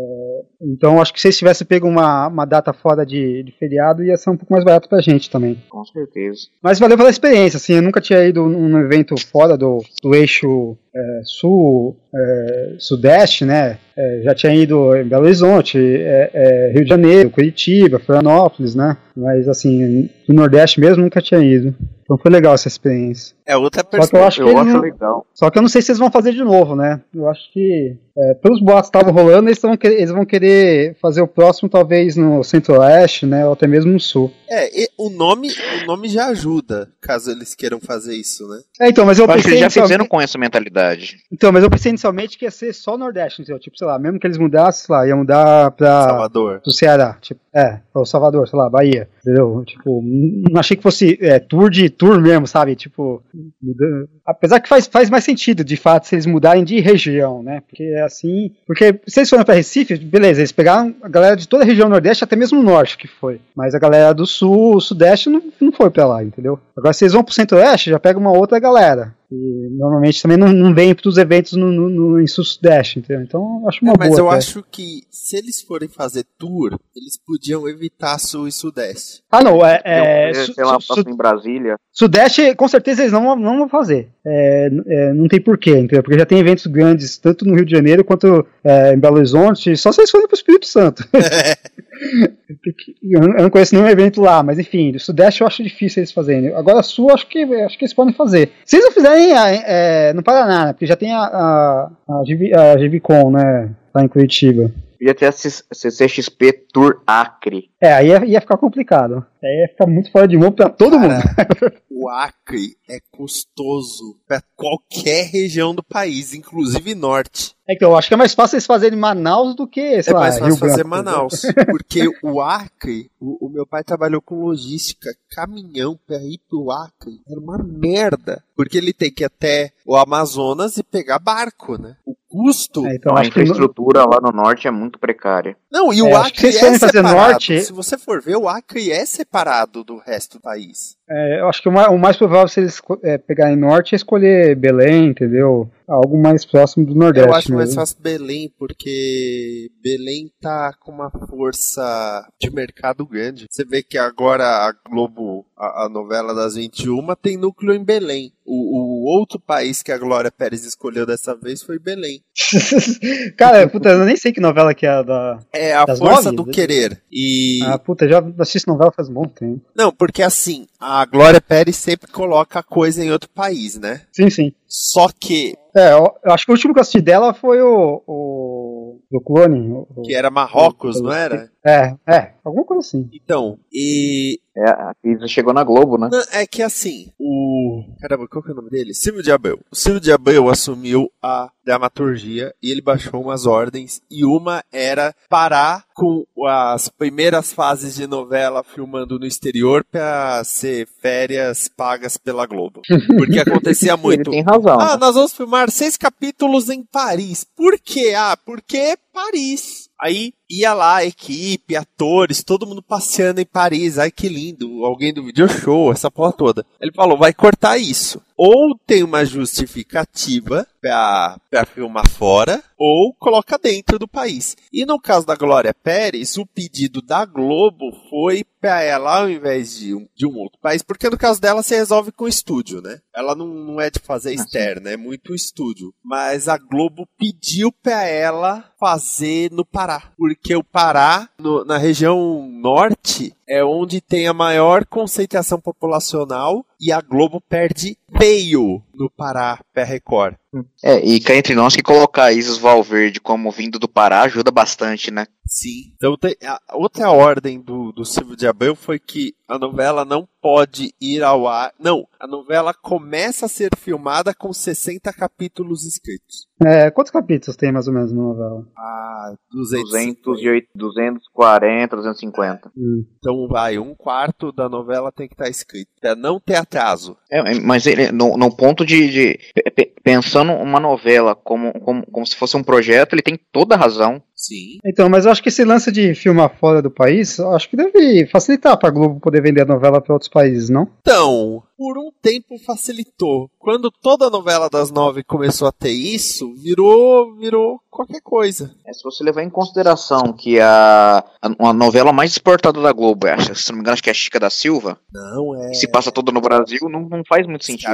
então, 0.60 1.00
acho 1.00 1.12
que 1.12 1.20
se 1.20 1.28
eles 1.28 1.38
tivessem 1.38 1.66
pego 1.66 1.86
uma, 1.86 2.28
uma 2.28 2.44
data 2.44 2.72
fora 2.72 3.04
de, 3.04 3.42
de 3.42 3.52
feriado, 3.52 4.02
ia 4.02 4.16
ser 4.16 4.30
um 4.30 4.36
pouco 4.36 4.52
mais 4.52 4.64
barato 4.64 4.88
pra 4.88 5.00
gente 5.00 5.30
também. 5.30 5.56
Com 5.68 5.84
certeza. 5.84 6.48
Mas 6.62 6.78
valeu 6.78 6.96
pela 6.96 7.10
experiência, 7.10 7.56
assim, 7.56 7.74
eu 7.74 7.82
nunca 7.82 8.00
tinha 8.00 8.24
ido 8.24 8.46
num 8.46 8.78
evento 8.80 9.14
fora 9.30 9.56
do, 9.56 9.82
do 10.02 10.14
eixo 10.14 10.76
é, 10.94 11.20
sul, 11.24 11.96
é, 12.14 12.74
sudeste, 12.78 13.44
né? 13.44 13.78
É, 13.96 14.22
já 14.22 14.34
tinha 14.34 14.54
ido 14.54 14.94
em 14.96 15.04
Belo 15.04 15.24
Horizonte, 15.24 15.78
é, 15.78 16.30
é, 16.32 16.72
Rio 16.72 16.84
de 16.84 16.88
Janeiro, 16.88 17.30
Curitiba, 17.30 17.98
Florianópolis, 17.98 18.74
né? 18.74 18.96
Mas 19.16 19.48
assim, 19.48 20.08
no 20.28 20.34
Nordeste 20.34 20.80
mesmo 20.80 21.02
nunca 21.02 21.20
tinha 21.20 21.40
ido. 21.40 21.74
Então 22.02 22.16
foi 22.16 22.30
legal 22.30 22.54
essa 22.54 22.68
experiência. 22.68 23.36
É 23.48 23.56
outra 23.56 23.82
Só 23.82 24.06
que 24.06 24.14
eu 24.16 24.24
acho 24.24 24.42
que 24.44 24.50
Eu 24.50 24.58
acho 24.58 24.70
não- 24.70 24.80
legal. 24.80 25.26
só 25.32 25.48
que 25.50 25.56
eu 25.58 25.62
não 25.62 25.68
sei 25.70 25.80
se 25.80 25.90
eles 25.90 25.98
vão 25.98 26.10
fazer 26.10 26.32
de 26.32 26.44
novo, 26.44 26.76
né? 26.76 27.00
Eu 27.14 27.26
acho 27.30 27.50
que, 27.50 27.96
é, 28.14 28.34
pelos 28.34 28.60
boatos 28.60 28.90
que 28.90 28.96
estavam 28.98 29.10
rolando, 29.14 29.48
eles, 29.48 29.58
tão 29.58 29.74
eles 29.82 30.10
vão 30.10 30.26
querer 30.26 30.94
fazer 31.00 31.22
o 31.22 31.26
próximo, 31.26 31.66
talvez 31.66 32.14
no 32.14 32.44
centro-oeste, 32.44 33.24
né? 33.24 33.46
Ou 33.46 33.54
até 33.54 33.66
mesmo 33.66 33.90
no 33.90 33.98
sul. 34.00 34.30
É, 34.50 34.82
e 34.82 34.88
o 34.98 35.08
nome, 35.08 35.48
o 35.82 35.86
nome 35.86 36.08
já 36.08 36.26
ajuda, 36.26 36.90
caso 37.00 37.30
eles 37.30 37.54
queiram 37.54 37.80
fazer 37.80 38.14
isso, 38.14 38.46
né? 38.48 38.60
É, 38.82 38.88
então, 38.90 39.06
mas 39.06 39.18
eu 39.18 39.24
Eu 39.24 39.30
acho 39.30 39.38
que 39.38 39.42
pensei 39.44 39.52
eles 39.52 39.60
já 39.60 39.66
inicialmente- 39.66 39.88
fizeram 39.88 40.06
com 40.06 40.20
essa 40.20 40.36
mentalidade. 40.36 41.16
Então, 41.32 41.50
mas 41.50 41.62
eu 41.64 41.70
pensei 41.70 41.88
inicialmente 41.90 42.36
que 42.36 42.44
ia 42.44 42.50
ser 42.50 42.74
só 42.74 42.98
Nordeste, 42.98 43.40
entendeu? 43.40 43.58
Tipo, 43.58 43.78
sei 43.78 43.86
lá, 43.86 43.98
mesmo 43.98 44.18
que 44.20 44.26
eles 44.26 44.36
mudassem, 44.36 44.86
sei 44.86 44.94
lá, 44.94 45.06
ia 45.06 45.16
mudar 45.16 45.70
pra 45.70 46.02
Salvador. 46.04 46.60
do 46.62 46.70
Ceará, 46.70 47.16
tipo, 47.20 47.40
é, 47.54 47.80
ou 47.94 48.04
Salvador, 48.04 48.46
sei 48.46 48.58
lá, 48.58 48.68
Bahia, 48.68 49.08
entendeu? 49.22 49.62
Tipo, 49.66 50.02
não 50.02 50.60
achei 50.60 50.76
que 50.76 50.82
fosse 50.82 51.18
é, 51.22 51.38
tour 51.38 51.70
de 51.70 51.88
tour 51.88 52.20
mesmo, 52.20 52.46
sabe? 52.46 52.76
Tipo, 52.76 53.22
mudando. 53.60 54.08
apesar 54.24 54.60
que 54.60 54.68
faz, 54.68 54.86
faz 54.86 55.10
mais 55.10 55.24
sentido, 55.24 55.64
de 55.64 55.76
fato, 55.76 56.06
se 56.06 56.14
eles 56.14 56.26
mudarem 56.26 56.64
de 56.64 56.80
região, 56.80 57.42
né? 57.42 57.60
Porque 57.60 57.82
é 57.82 58.02
assim, 58.02 58.52
porque 58.66 59.00
se 59.06 59.20
eles 59.20 59.30
forem 59.30 59.44
pra 59.44 59.54
Recife, 59.54 59.96
beleza, 59.96 60.40
eles 60.40 60.52
pegaram 60.52 60.94
a 61.02 61.08
galera 61.08 61.36
de 61.36 61.48
toda 61.48 61.64
a 61.64 61.66
região 61.66 61.88
Nordeste, 61.88 62.24
até 62.24 62.36
mesmo 62.36 62.60
o 62.60 62.62
Norte 62.62 62.98
que 62.98 63.08
foi, 63.08 63.40
mas 63.54 63.74
a 63.74 63.78
galera 63.78 64.12
do 64.12 64.26
Sul, 64.26 64.80
Sudeste 64.80 65.28
não, 65.28 65.42
não 65.60 65.72
foi 65.72 65.90
pra 65.90 66.06
lá, 66.06 66.22
entendeu? 66.22 66.58
Agora 66.76 66.92
se 66.92 67.04
eles 67.04 67.12
vão 67.12 67.24
pro 67.24 67.34
Centro-Oeste, 67.34 67.90
já 67.90 67.98
pega 67.98 68.18
uma 68.18 68.32
outra 68.32 68.58
galera. 68.58 69.14
E 69.30 69.68
normalmente 69.72 70.22
também 70.22 70.38
não, 70.38 70.48
não 70.52 70.74
vem 70.74 70.94
pros 70.94 71.18
eventos 71.18 71.52
no, 71.52 71.70
no, 71.70 71.88
no, 71.90 72.20
em 72.20 72.26
Sul-Sudeste, 72.26 72.98
entendeu? 72.98 73.22
Então 73.24 73.60
eu 73.62 73.68
acho 73.68 73.84
uma 73.84 73.92
É, 73.92 73.96
mas 73.98 74.08
boa. 74.08 74.20
eu 74.20 74.28
até. 74.28 74.38
acho 74.38 74.64
que 74.70 75.02
se 75.10 75.36
eles 75.36 75.60
forem 75.60 75.88
fazer 75.88 76.24
tour, 76.38 76.78
eles 76.96 77.18
podiam 77.18 77.68
evitar 77.68 78.18
Sul 78.18 78.48
e 78.48 78.52
Sudeste. 78.52 79.22
Ah, 79.30 79.42
não, 79.42 79.64
é. 79.64 79.82
é 79.84 80.32
Su- 80.34 80.54
sei 80.54 80.64
lá, 80.64 80.78
Su- 80.80 81.04
em 81.06 81.14
Brasília. 81.16 81.76
Sudeste, 81.92 82.54
com 82.54 82.66
certeza 82.68 83.02
eles 83.02 83.12
não, 83.12 83.36
não 83.36 83.58
vão 83.58 83.68
fazer. 83.68 84.08
É, 84.26 84.70
é, 84.86 85.12
não 85.12 85.28
tem 85.28 85.40
porquê, 85.40 85.70
entendeu? 85.70 86.02
Porque 86.02 86.18
já 86.18 86.26
tem 86.26 86.38
eventos 86.38 86.66
grandes, 86.66 87.16
tanto 87.16 87.44
no 87.44 87.54
Rio 87.54 87.64
de 87.64 87.70
Janeiro 87.70 88.04
quanto 88.04 88.46
é, 88.62 88.94
em 88.94 88.98
Belo 88.98 89.16
Horizonte, 89.16 89.76
só 89.76 89.92
se 89.92 90.00
eles 90.00 90.10
forem 90.10 90.26
pro 90.26 90.36
Espírito 90.36 90.66
Santo. 90.66 91.04
Eu 93.02 93.20
não- 93.20 93.50
conheço 93.50 93.74
nenhum 93.74 93.88
evento 93.88 94.20
lá, 94.20 94.42
mas 94.42 94.58
enfim, 94.58 94.92
do 94.92 94.98
Sudeste 94.98 95.40
eu 95.40 95.46
acho 95.46 95.62
difícil 95.62 96.00
eles 96.00 96.12
fazerem. 96.12 96.54
Agora, 96.54 96.82
Sul, 96.82 97.10
acho 97.12 97.26
que, 97.26 97.42
acho 97.42 97.78
que 97.78 97.84
eles 97.84 97.94
podem 97.94 98.14
fazer. 98.14 98.50
Se 98.64 98.76
eles 98.76 98.86
não 98.86 98.92
fizerem 98.92 99.32
é, 99.34 100.12
no 100.12 100.22
Paraná, 100.22 100.66
né? 100.66 100.72
Porque 100.72 100.86
já 100.86 100.96
tem 100.96 101.12
a, 101.12 101.20
a, 101.20 101.90
a, 102.08 102.22
GV 102.24 102.54
a 102.54 102.76
GVCon, 102.76 103.30
né? 103.32 103.70
Lá 103.94 104.04
em 104.04 104.08
Curitiba. 104.08 104.70
Podia 104.98 105.14
ter 105.14 105.26
a 105.26 105.32
CCXP 105.32 106.64
Tour 106.72 107.00
Acre. 107.06 107.70
É, 107.80 107.92
aí 107.92 108.08
ia, 108.08 108.24
ia 108.24 108.40
ficar 108.40 108.56
complicado. 108.56 109.24
Aí 109.42 109.60
ia 109.62 109.68
ficar 109.68 109.86
muito 109.86 110.10
fora 110.10 110.26
de 110.26 110.36
mão 110.36 110.50
pra 110.50 110.68
todo 110.68 110.98
mundo. 110.98 111.14
O 112.00 112.08
Acre 112.08 112.76
é 112.88 113.00
custoso 113.10 114.20
para 114.24 114.40
qualquer 114.54 115.26
região 115.32 115.74
do 115.74 115.82
país, 115.82 116.32
inclusive 116.32 116.94
norte. 116.94 117.56
É 117.68 117.74
que 117.74 117.84
eu 117.84 117.96
acho 117.96 118.06
que 118.06 118.14
é 118.14 118.16
mais 118.16 118.34
fácil 118.34 118.54
eles 118.54 118.66
fazerem 118.66 118.96
Manaus 118.96 119.56
do 119.56 119.66
que, 119.66 120.00
sei 120.00 120.12
é 120.12 120.14
lá, 120.14 120.20
mais 120.20 120.36
Rio 120.36 120.44
fácil 120.44 120.58
fazer 120.58 120.84
Branco. 120.84 120.90
Manaus. 120.90 121.42
Porque 121.68 122.04
o 122.22 122.40
Acre, 122.40 123.10
o, 123.20 123.46
o 123.46 123.50
meu 123.50 123.66
pai 123.66 123.82
trabalhou 123.82 124.22
com 124.22 124.44
logística, 124.44 125.10
caminhão 125.28 125.98
para 126.06 126.18
ir 126.18 126.40
pro 126.48 126.70
Acre 126.70 127.20
era 127.28 127.40
uma 127.40 127.58
merda. 127.58 128.44
Porque 128.54 128.78
ele 128.78 128.92
tem 128.92 129.10
que 129.10 129.24
ir 129.24 129.26
até 129.26 129.72
o 129.84 129.96
Amazonas 129.96 130.76
e 130.76 130.84
pegar 130.84 131.18
barco, 131.18 131.76
né? 131.76 131.96
O 132.06 132.14
custo. 132.28 132.86
É, 132.86 132.94
então 132.96 133.16
a 133.16 133.20
acho 133.20 133.30
que 133.32 133.40
infraestrutura 133.40 134.00
lá 134.04 134.20
no 134.22 134.30
norte 134.30 134.68
é 134.68 134.70
muito 134.70 134.98
precária. 134.98 135.56
Não, 135.70 135.92
e 135.92 136.00
É, 136.00 136.02
o 136.02 136.16
acho 136.16 136.32
que 136.34 136.46
Acre 136.46 136.52
se 136.52 136.64
é 136.66 136.74
separado. 136.78 137.14
norte- 137.16 137.60
Se 137.62 137.72
você 137.72 137.96
for 137.98 138.20
ver, 138.20 138.36
o 138.36 138.48
Acre 138.48 138.90
é 138.90 139.04
separado 139.06 139.82
do 139.82 139.98
resto 139.98 140.38
do 140.38 140.42
país. 140.42 140.96
É, 141.10 141.40
eu 141.40 141.48
acho 141.48 141.62
que 141.62 141.68
o 141.68 141.72
mais, 141.72 141.88
o 141.88 141.96
mais 141.98 142.16
provável 142.16 142.48
se 142.48 142.60
eles 142.60 142.80
é, 143.02 143.16
pegarem 143.16 143.56
norte 143.56 143.94
é 143.94 143.96
escolher 143.96 144.54
Belém, 144.54 145.06
entendeu? 145.06 145.70
Algo 145.88 146.20
mais 146.20 146.44
próximo 146.44 146.84
do 146.84 146.94
Nordeste. 146.94 147.28
Eu 147.30 147.34
acho 147.34 147.54
mais 147.54 147.74
fácil 147.74 147.96
Belém, 147.98 148.52
porque 148.58 149.70
Belém 149.82 150.30
tá 150.38 150.74
com 150.78 150.92
uma 150.92 151.10
força 151.10 152.28
de 152.40 152.50
mercado 152.50 153.06
grande. 153.06 153.46
Você 153.50 153.64
vê 153.64 153.82
que 153.82 153.96
agora 153.96 154.44
a 154.44 154.72
Globo, 154.86 155.46
a, 155.56 155.84
a 155.84 155.88
novela 155.88 156.34
das 156.34 156.56
21, 156.56 157.14
tem 157.22 157.38
núcleo 157.38 157.72
em 157.74 157.82
Belém. 157.82 158.32
O, 158.44 158.54
o 158.54 158.87
outro 159.08 159.38
país 159.40 159.82
que 159.82 159.92
a 159.92 159.98
Glória 159.98 160.30
Pérez 160.30 160.64
escolheu 160.64 161.06
dessa 161.06 161.34
vez 161.34 161.62
foi 161.62 161.78
Belém. 161.78 162.20
Cara, 163.36 163.68
puta, 163.68 163.90
eu 163.90 164.04
nem 164.04 164.16
sei 164.16 164.32
que 164.32 164.40
novela 164.40 164.74
que 164.74 164.86
é 164.86 164.90
a 164.90 165.02
da. 165.02 165.38
É 165.52 165.74
a 165.74 165.86
força 165.86 166.30
nove? 166.32 166.36
do 166.36 166.46
querer. 166.46 167.02
E. 167.10 167.60
Ah, 167.64 167.78
puta, 167.78 168.08
já 168.08 168.22
assisto 168.38 168.70
novela 168.70 168.92
faz 168.92 169.08
um 169.08 169.14
bom 169.14 169.24
tempo. 169.26 169.60
Não, 169.74 169.92
porque 169.92 170.22
assim, 170.22 170.66
a 170.78 171.04
Glória 171.04 171.40
Pérez 171.40 171.76
sempre 171.76 172.10
coloca 172.10 172.58
a 172.58 172.62
coisa 172.62 173.04
em 173.04 173.10
outro 173.10 173.28
país, 173.30 173.78
né? 173.78 174.02
Sim, 174.12 174.30
sim. 174.30 174.52
Só 174.66 175.08
que, 175.18 175.54
É, 175.74 175.92
eu, 175.92 176.12
acho 176.24 176.44
que 176.44 176.50
o 176.52 176.54
último 176.54 176.74
que 176.74 176.78
eu 176.78 176.82
assisti 176.82 177.00
dela 177.00 177.32
foi 177.32 177.62
o. 177.62 178.02
o 178.06 179.00
do 179.10 179.20
clone. 179.20 179.70
o- 179.72 179.86
o- 179.96 180.02
que 180.02 180.14
era 180.14 180.30
Marrocos, 180.30 181.00
não 181.00 181.12
era? 181.12 181.50
É, 181.68 181.96
é, 182.06 182.32
alguma 182.44 182.64
coisa 182.64 182.80
assim. 182.86 183.08
Então, 183.12 183.58
e 183.72 184.40
É, 184.56 184.70
a 184.70 184.92
Pisa 185.02 185.26
chegou 185.28 185.52
na 185.52 185.62
Globo, 185.62 185.96
né? 185.98 186.08
Não, 186.10 186.22
é 186.32 186.46
que 186.46 186.62
assim, 186.62 187.12
o. 187.18 187.84
Caramba, 188.00 188.26
qual 188.26 188.42
que 188.42 188.50
é 188.50 188.52
o 188.52 188.56
nome 188.56 188.70
dele? 188.70 188.92
Silvio 188.94 189.22
de 189.22 189.30
Abreu. 189.30 189.60
O 189.70 189.76
Silvio 189.76 190.00
de 190.00 190.10
Abreu 190.10 190.48
assumiu 190.48 191.08
a 191.22 191.48
dramaturgia 191.64 192.52
e 192.62 192.70
ele 192.72 192.80
baixou 192.80 193.20
umas 193.22 193.46
ordens. 193.46 194.00
E 194.10 194.24
uma 194.24 194.64
era 194.72 195.14
parar 195.28 195.84
com 195.94 196.24
as 196.46 196.88
primeiras 196.88 197.52
fases 197.52 197.94
de 197.94 198.06
novela 198.06 198.64
filmando 198.64 199.18
no 199.18 199.26
exterior 199.26 199.84
pra 199.90 200.42
ser 200.44 200.88
férias 201.00 201.68
pagas 201.68 202.16
pela 202.16 202.46
Globo. 202.46 202.80
Porque 203.16 203.38
acontecia 203.38 203.92
Ele 203.94 204.02
muito. 204.02 204.30
tem 204.30 204.42
razão. 204.42 204.80
Ah, 204.80 204.96
nós 204.96 205.14
vamos 205.14 205.32
filmar 205.32 205.70
seis 205.70 205.96
capítulos 205.96 206.68
em 206.68 206.82
Paris. 206.82 207.44
Por 207.56 207.78
quê? 207.78 208.14
Ah, 208.16 208.36
porque 208.44 208.96
Paris. 209.18 209.90
Aí 210.00 210.32
ia 210.48 210.72
lá 210.72 211.04
equipe, 211.04 211.74
atores, 211.74 212.44
todo 212.44 212.64
mundo 212.64 212.80
passeando 212.80 213.40
em 213.40 213.44
Paris. 213.44 213.98
Ai 213.98 214.12
que 214.12 214.28
lindo, 214.28 214.84
alguém 214.84 215.12
do 215.12 215.24
video 215.24 215.48
show, 215.48 215.90
essa 215.90 216.08
porra 216.08 216.32
toda. 216.32 216.64
Ele 216.80 216.92
falou: 216.92 217.18
vai 217.18 217.34
cortar 217.34 217.78
isso. 217.78 218.22
Ou 218.38 218.78
tem 218.86 219.02
uma 219.02 219.24
justificativa 219.24 220.66
pra 220.80 221.66
filmar 221.74 222.08
fora, 222.08 222.62
ou 222.78 223.12
coloca 223.18 223.58
dentro 223.58 223.98
do 223.98 224.06
país. 224.06 224.56
E 224.72 224.86
no 224.86 225.00
caso 225.00 225.26
da 225.26 225.34
Glória 225.34 225.74
Pérez, 225.74 226.36
o 226.38 226.46
pedido 226.46 227.02
da 227.02 227.24
Globo 227.24 227.90
foi 228.08 228.44
pra 228.60 228.80
ela, 228.82 229.18
ao 229.20 229.30
invés 229.30 229.76
de 229.78 229.94
um, 229.94 230.06
de 230.16 230.26
um 230.26 230.36
outro 230.36 230.58
país, 230.60 230.82
porque 230.82 231.10
no 231.10 231.18
caso 231.18 231.40
dela 231.40 231.62
se 231.62 231.74
resolve 231.74 232.12
com 232.12 232.28
estúdio, 232.28 232.80
né? 232.80 233.00
Ela 233.14 233.34
não, 233.34 233.46
não 233.48 233.80
é 233.80 233.90
de 233.90 233.98
fazer 233.98 234.32
externa, 234.34 234.90
é 234.90 234.96
muito 234.96 235.34
estúdio. 235.34 235.92
Mas 236.04 236.48
a 236.48 236.56
Globo 236.56 237.08
pediu 237.18 237.72
pra 237.72 238.04
ela 238.04 238.64
fazer 238.78 239.50
no 239.52 239.64
Pará. 239.64 240.12
Porque 240.16 240.54
o 240.54 240.62
Pará, 240.64 241.28
no- 241.40 241.64
na 241.64 241.76
região 241.78 242.48
norte, 242.48 243.32
é 243.48 243.64
onde 243.64 244.00
tem 244.00 244.28
a 244.28 244.34
maior 244.34 244.84
concentração 244.84 245.58
populacional 245.60 246.64
e 246.80 246.92
a 246.92 247.00
Globo 247.00 247.40
perde 247.40 247.96
feio 248.16 248.82
no 248.98 249.10
Pará, 249.10 249.60
pé 249.72 249.84
Record. 249.84 250.34
É, 250.82 250.98
e 251.06 251.20
cá 251.20 251.34
entre 251.34 251.54
nós 251.54 251.76
que 251.76 251.82
colocar 251.82 252.32
Isis 252.32 252.58
Valverde 252.58 253.20
como 253.20 253.50
vindo 253.50 253.78
do 253.78 253.88
Pará 253.88 254.22
ajuda 254.22 254.50
bastante, 254.50 255.10
né? 255.10 255.26
Sim. 255.46 255.92
Então, 255.96 256.16
tem, 256.16 256.36
a 256.44 256.76
outra 256.76 257.10
ordem 257.10 257.60
do, 257.60 257.90
do 257.92 258.04
Silvio 258.04 258.36
de 258.36 258.46
Abreu 258.46 258.74
foi 258.74 258.98
que 258.98 259.34
a 259.48 259.58
novela 259.58 260.04
não 260.04 260.28
pode 260.42 260.92
ir 261.00 261.22
ao 261.22 261.48
ar. 261.48 261.72
Não, 261.78 262.06
a 262.20 262.26
novela 262.26 262.74
começa 262.74 263.46
a 263.46 263.48
ser 263.48 263.70
filmada 263.78 264.34
com 264.34 264.52
60 264.52 265.10
capítulos 265.12 265.86
escritos. 265.86 266.46
É, 266.64 266.90
quantos 266.90 267.10
capítulos 267.10 267.56
tem 267.56 267.72
mais 267.72 267.88
ou 267.88 267.94
menos 267.94 268.12
na 268.12 268.22
novela? 268.22 268.66
Ah, 268.76 269.34
200. 269.50 269.90
208, 269.90 270.68
240, 270.74 271.96
250. 271.96 272.72
Hum. 272.76 273.04
Então 273.18 273.48
vai, 273.48 273.78
um 273.78 273.94
quarto 273.94 274.52
da 274.52 274.68
novela 274.68 275.10
tem 275.10 275.28
que 275.28 275.34
estar 275.34 275.48
escrito. 275.48 275.88
Pra 275.98 276.14
não 276.14 276.38
ter 276.38 276.56
atraso. 276.56 277.16
É, 277.30 277.38
é, 277.38 277.60
mas 277.60 277.86
ele, 277.86 278.12
no, 278.12 278.36
no 278.36 278.54
ponto 278.54 278.84
de, 278.88 279.08
de- 279.10 279.38
pe- 279.54 279.70
pe- 279.70 279.92
Pensando 280.02 280.52
uma 280.52 280.80
novela 280.80 281.34
como, 281.34 281.72
como, 281.80 282.06
como 282.10 282.26
se 282.26 282.34
fosse 282.36 282.56
um 282.56 282.62
projeto, 282.62 283.12
ele 283.14 283.22
tem 283.22 283.38
toda 283.52 283.74
a 283.74 283.78
razão. 283.78 284.22
Sim. 284.38 284.78
Então, 284.84 285.08
mas 285.08 285.24
eu 285.26 285.32
acho 285.32 285.42
que 285.42 285.48
esse 285.48 285.64
lance 285.64 285.90
de 285.90 286.14
filmar 286.14 286.48
fora 286.60 286.80
do 286.80 286.90
país, 286.90 287.38
eu 287.38 287.52
acho 287.52 287.68
que 287.68 287.76
deve 287.76 288.24
facilitar 288.26 288.78
pra 288.78 288.88
Globo 288.88 289.18
poder 289.18 289.42
vender 289.42 289.62
a 289.62 289.66
novela 289.66 290.00
pra 290.00 290.12
outros 290.14 290.30
países, 290.30 290.68
não? 290.70 290.88
Então, 291.00 291.60
por 291.76 291.98
um 291.98 292.10
tempo 292.22 292.56
facilitou. 292.64 293.50
Quando 293.58 293.90
toda 293.90 294.26
a 294.26 294.30
novela 294.30 294.68
das 294.70 294.92
nove 294.92 295.24
começou 295.24 295.66
a 295.66 295.72
ter 295.72 295.90
isso, 295.90 296.54
virou, 296.54 297.34
virou 297.36 297.80
qualquer 297.90 298.20
coisa. 298.22 298.70
É, 298.86 298.92
se 298.92 299.02
você 299.02 299.24
levar 299.24 299.42
em 299.42 299.50
consideração 299.50 300.32
que 300.32 300.60
a, 300.60 301.24
a, 301.42 301.68
a 301.68 301.72
novela 301.72 302.12
mais 302.12 302.30
exportada 302.30 302.80
da 302.80 302.92
Globo, 302.92 303.26
é, 303.26 303.32
acho- 303.32 303.54
se 303.56 303.70
não 303.70 303.78
me 303.78 303.80
engano, 303.82 303.94
acho 303.94 304.02
que 304.02 304.08
é 304.10 304.12
a 304.12 304.14
Chica 304.14 304.38
da 304.38 304.50
Silva, 304.50 304.98
Não, 305.12 305.60
é. 305.64 305.70
que 305.70 305.74
se 305.76 305.88
passa 305.90 306.12
toda 306.12 306.30
no 306.30 306.40
Brasil, 306.40 306.78
não, 306.88 307.00
não 307.08 307.22
faz 307.28 307.44
muito 307.46 307.64
sentido. 307.64 307.88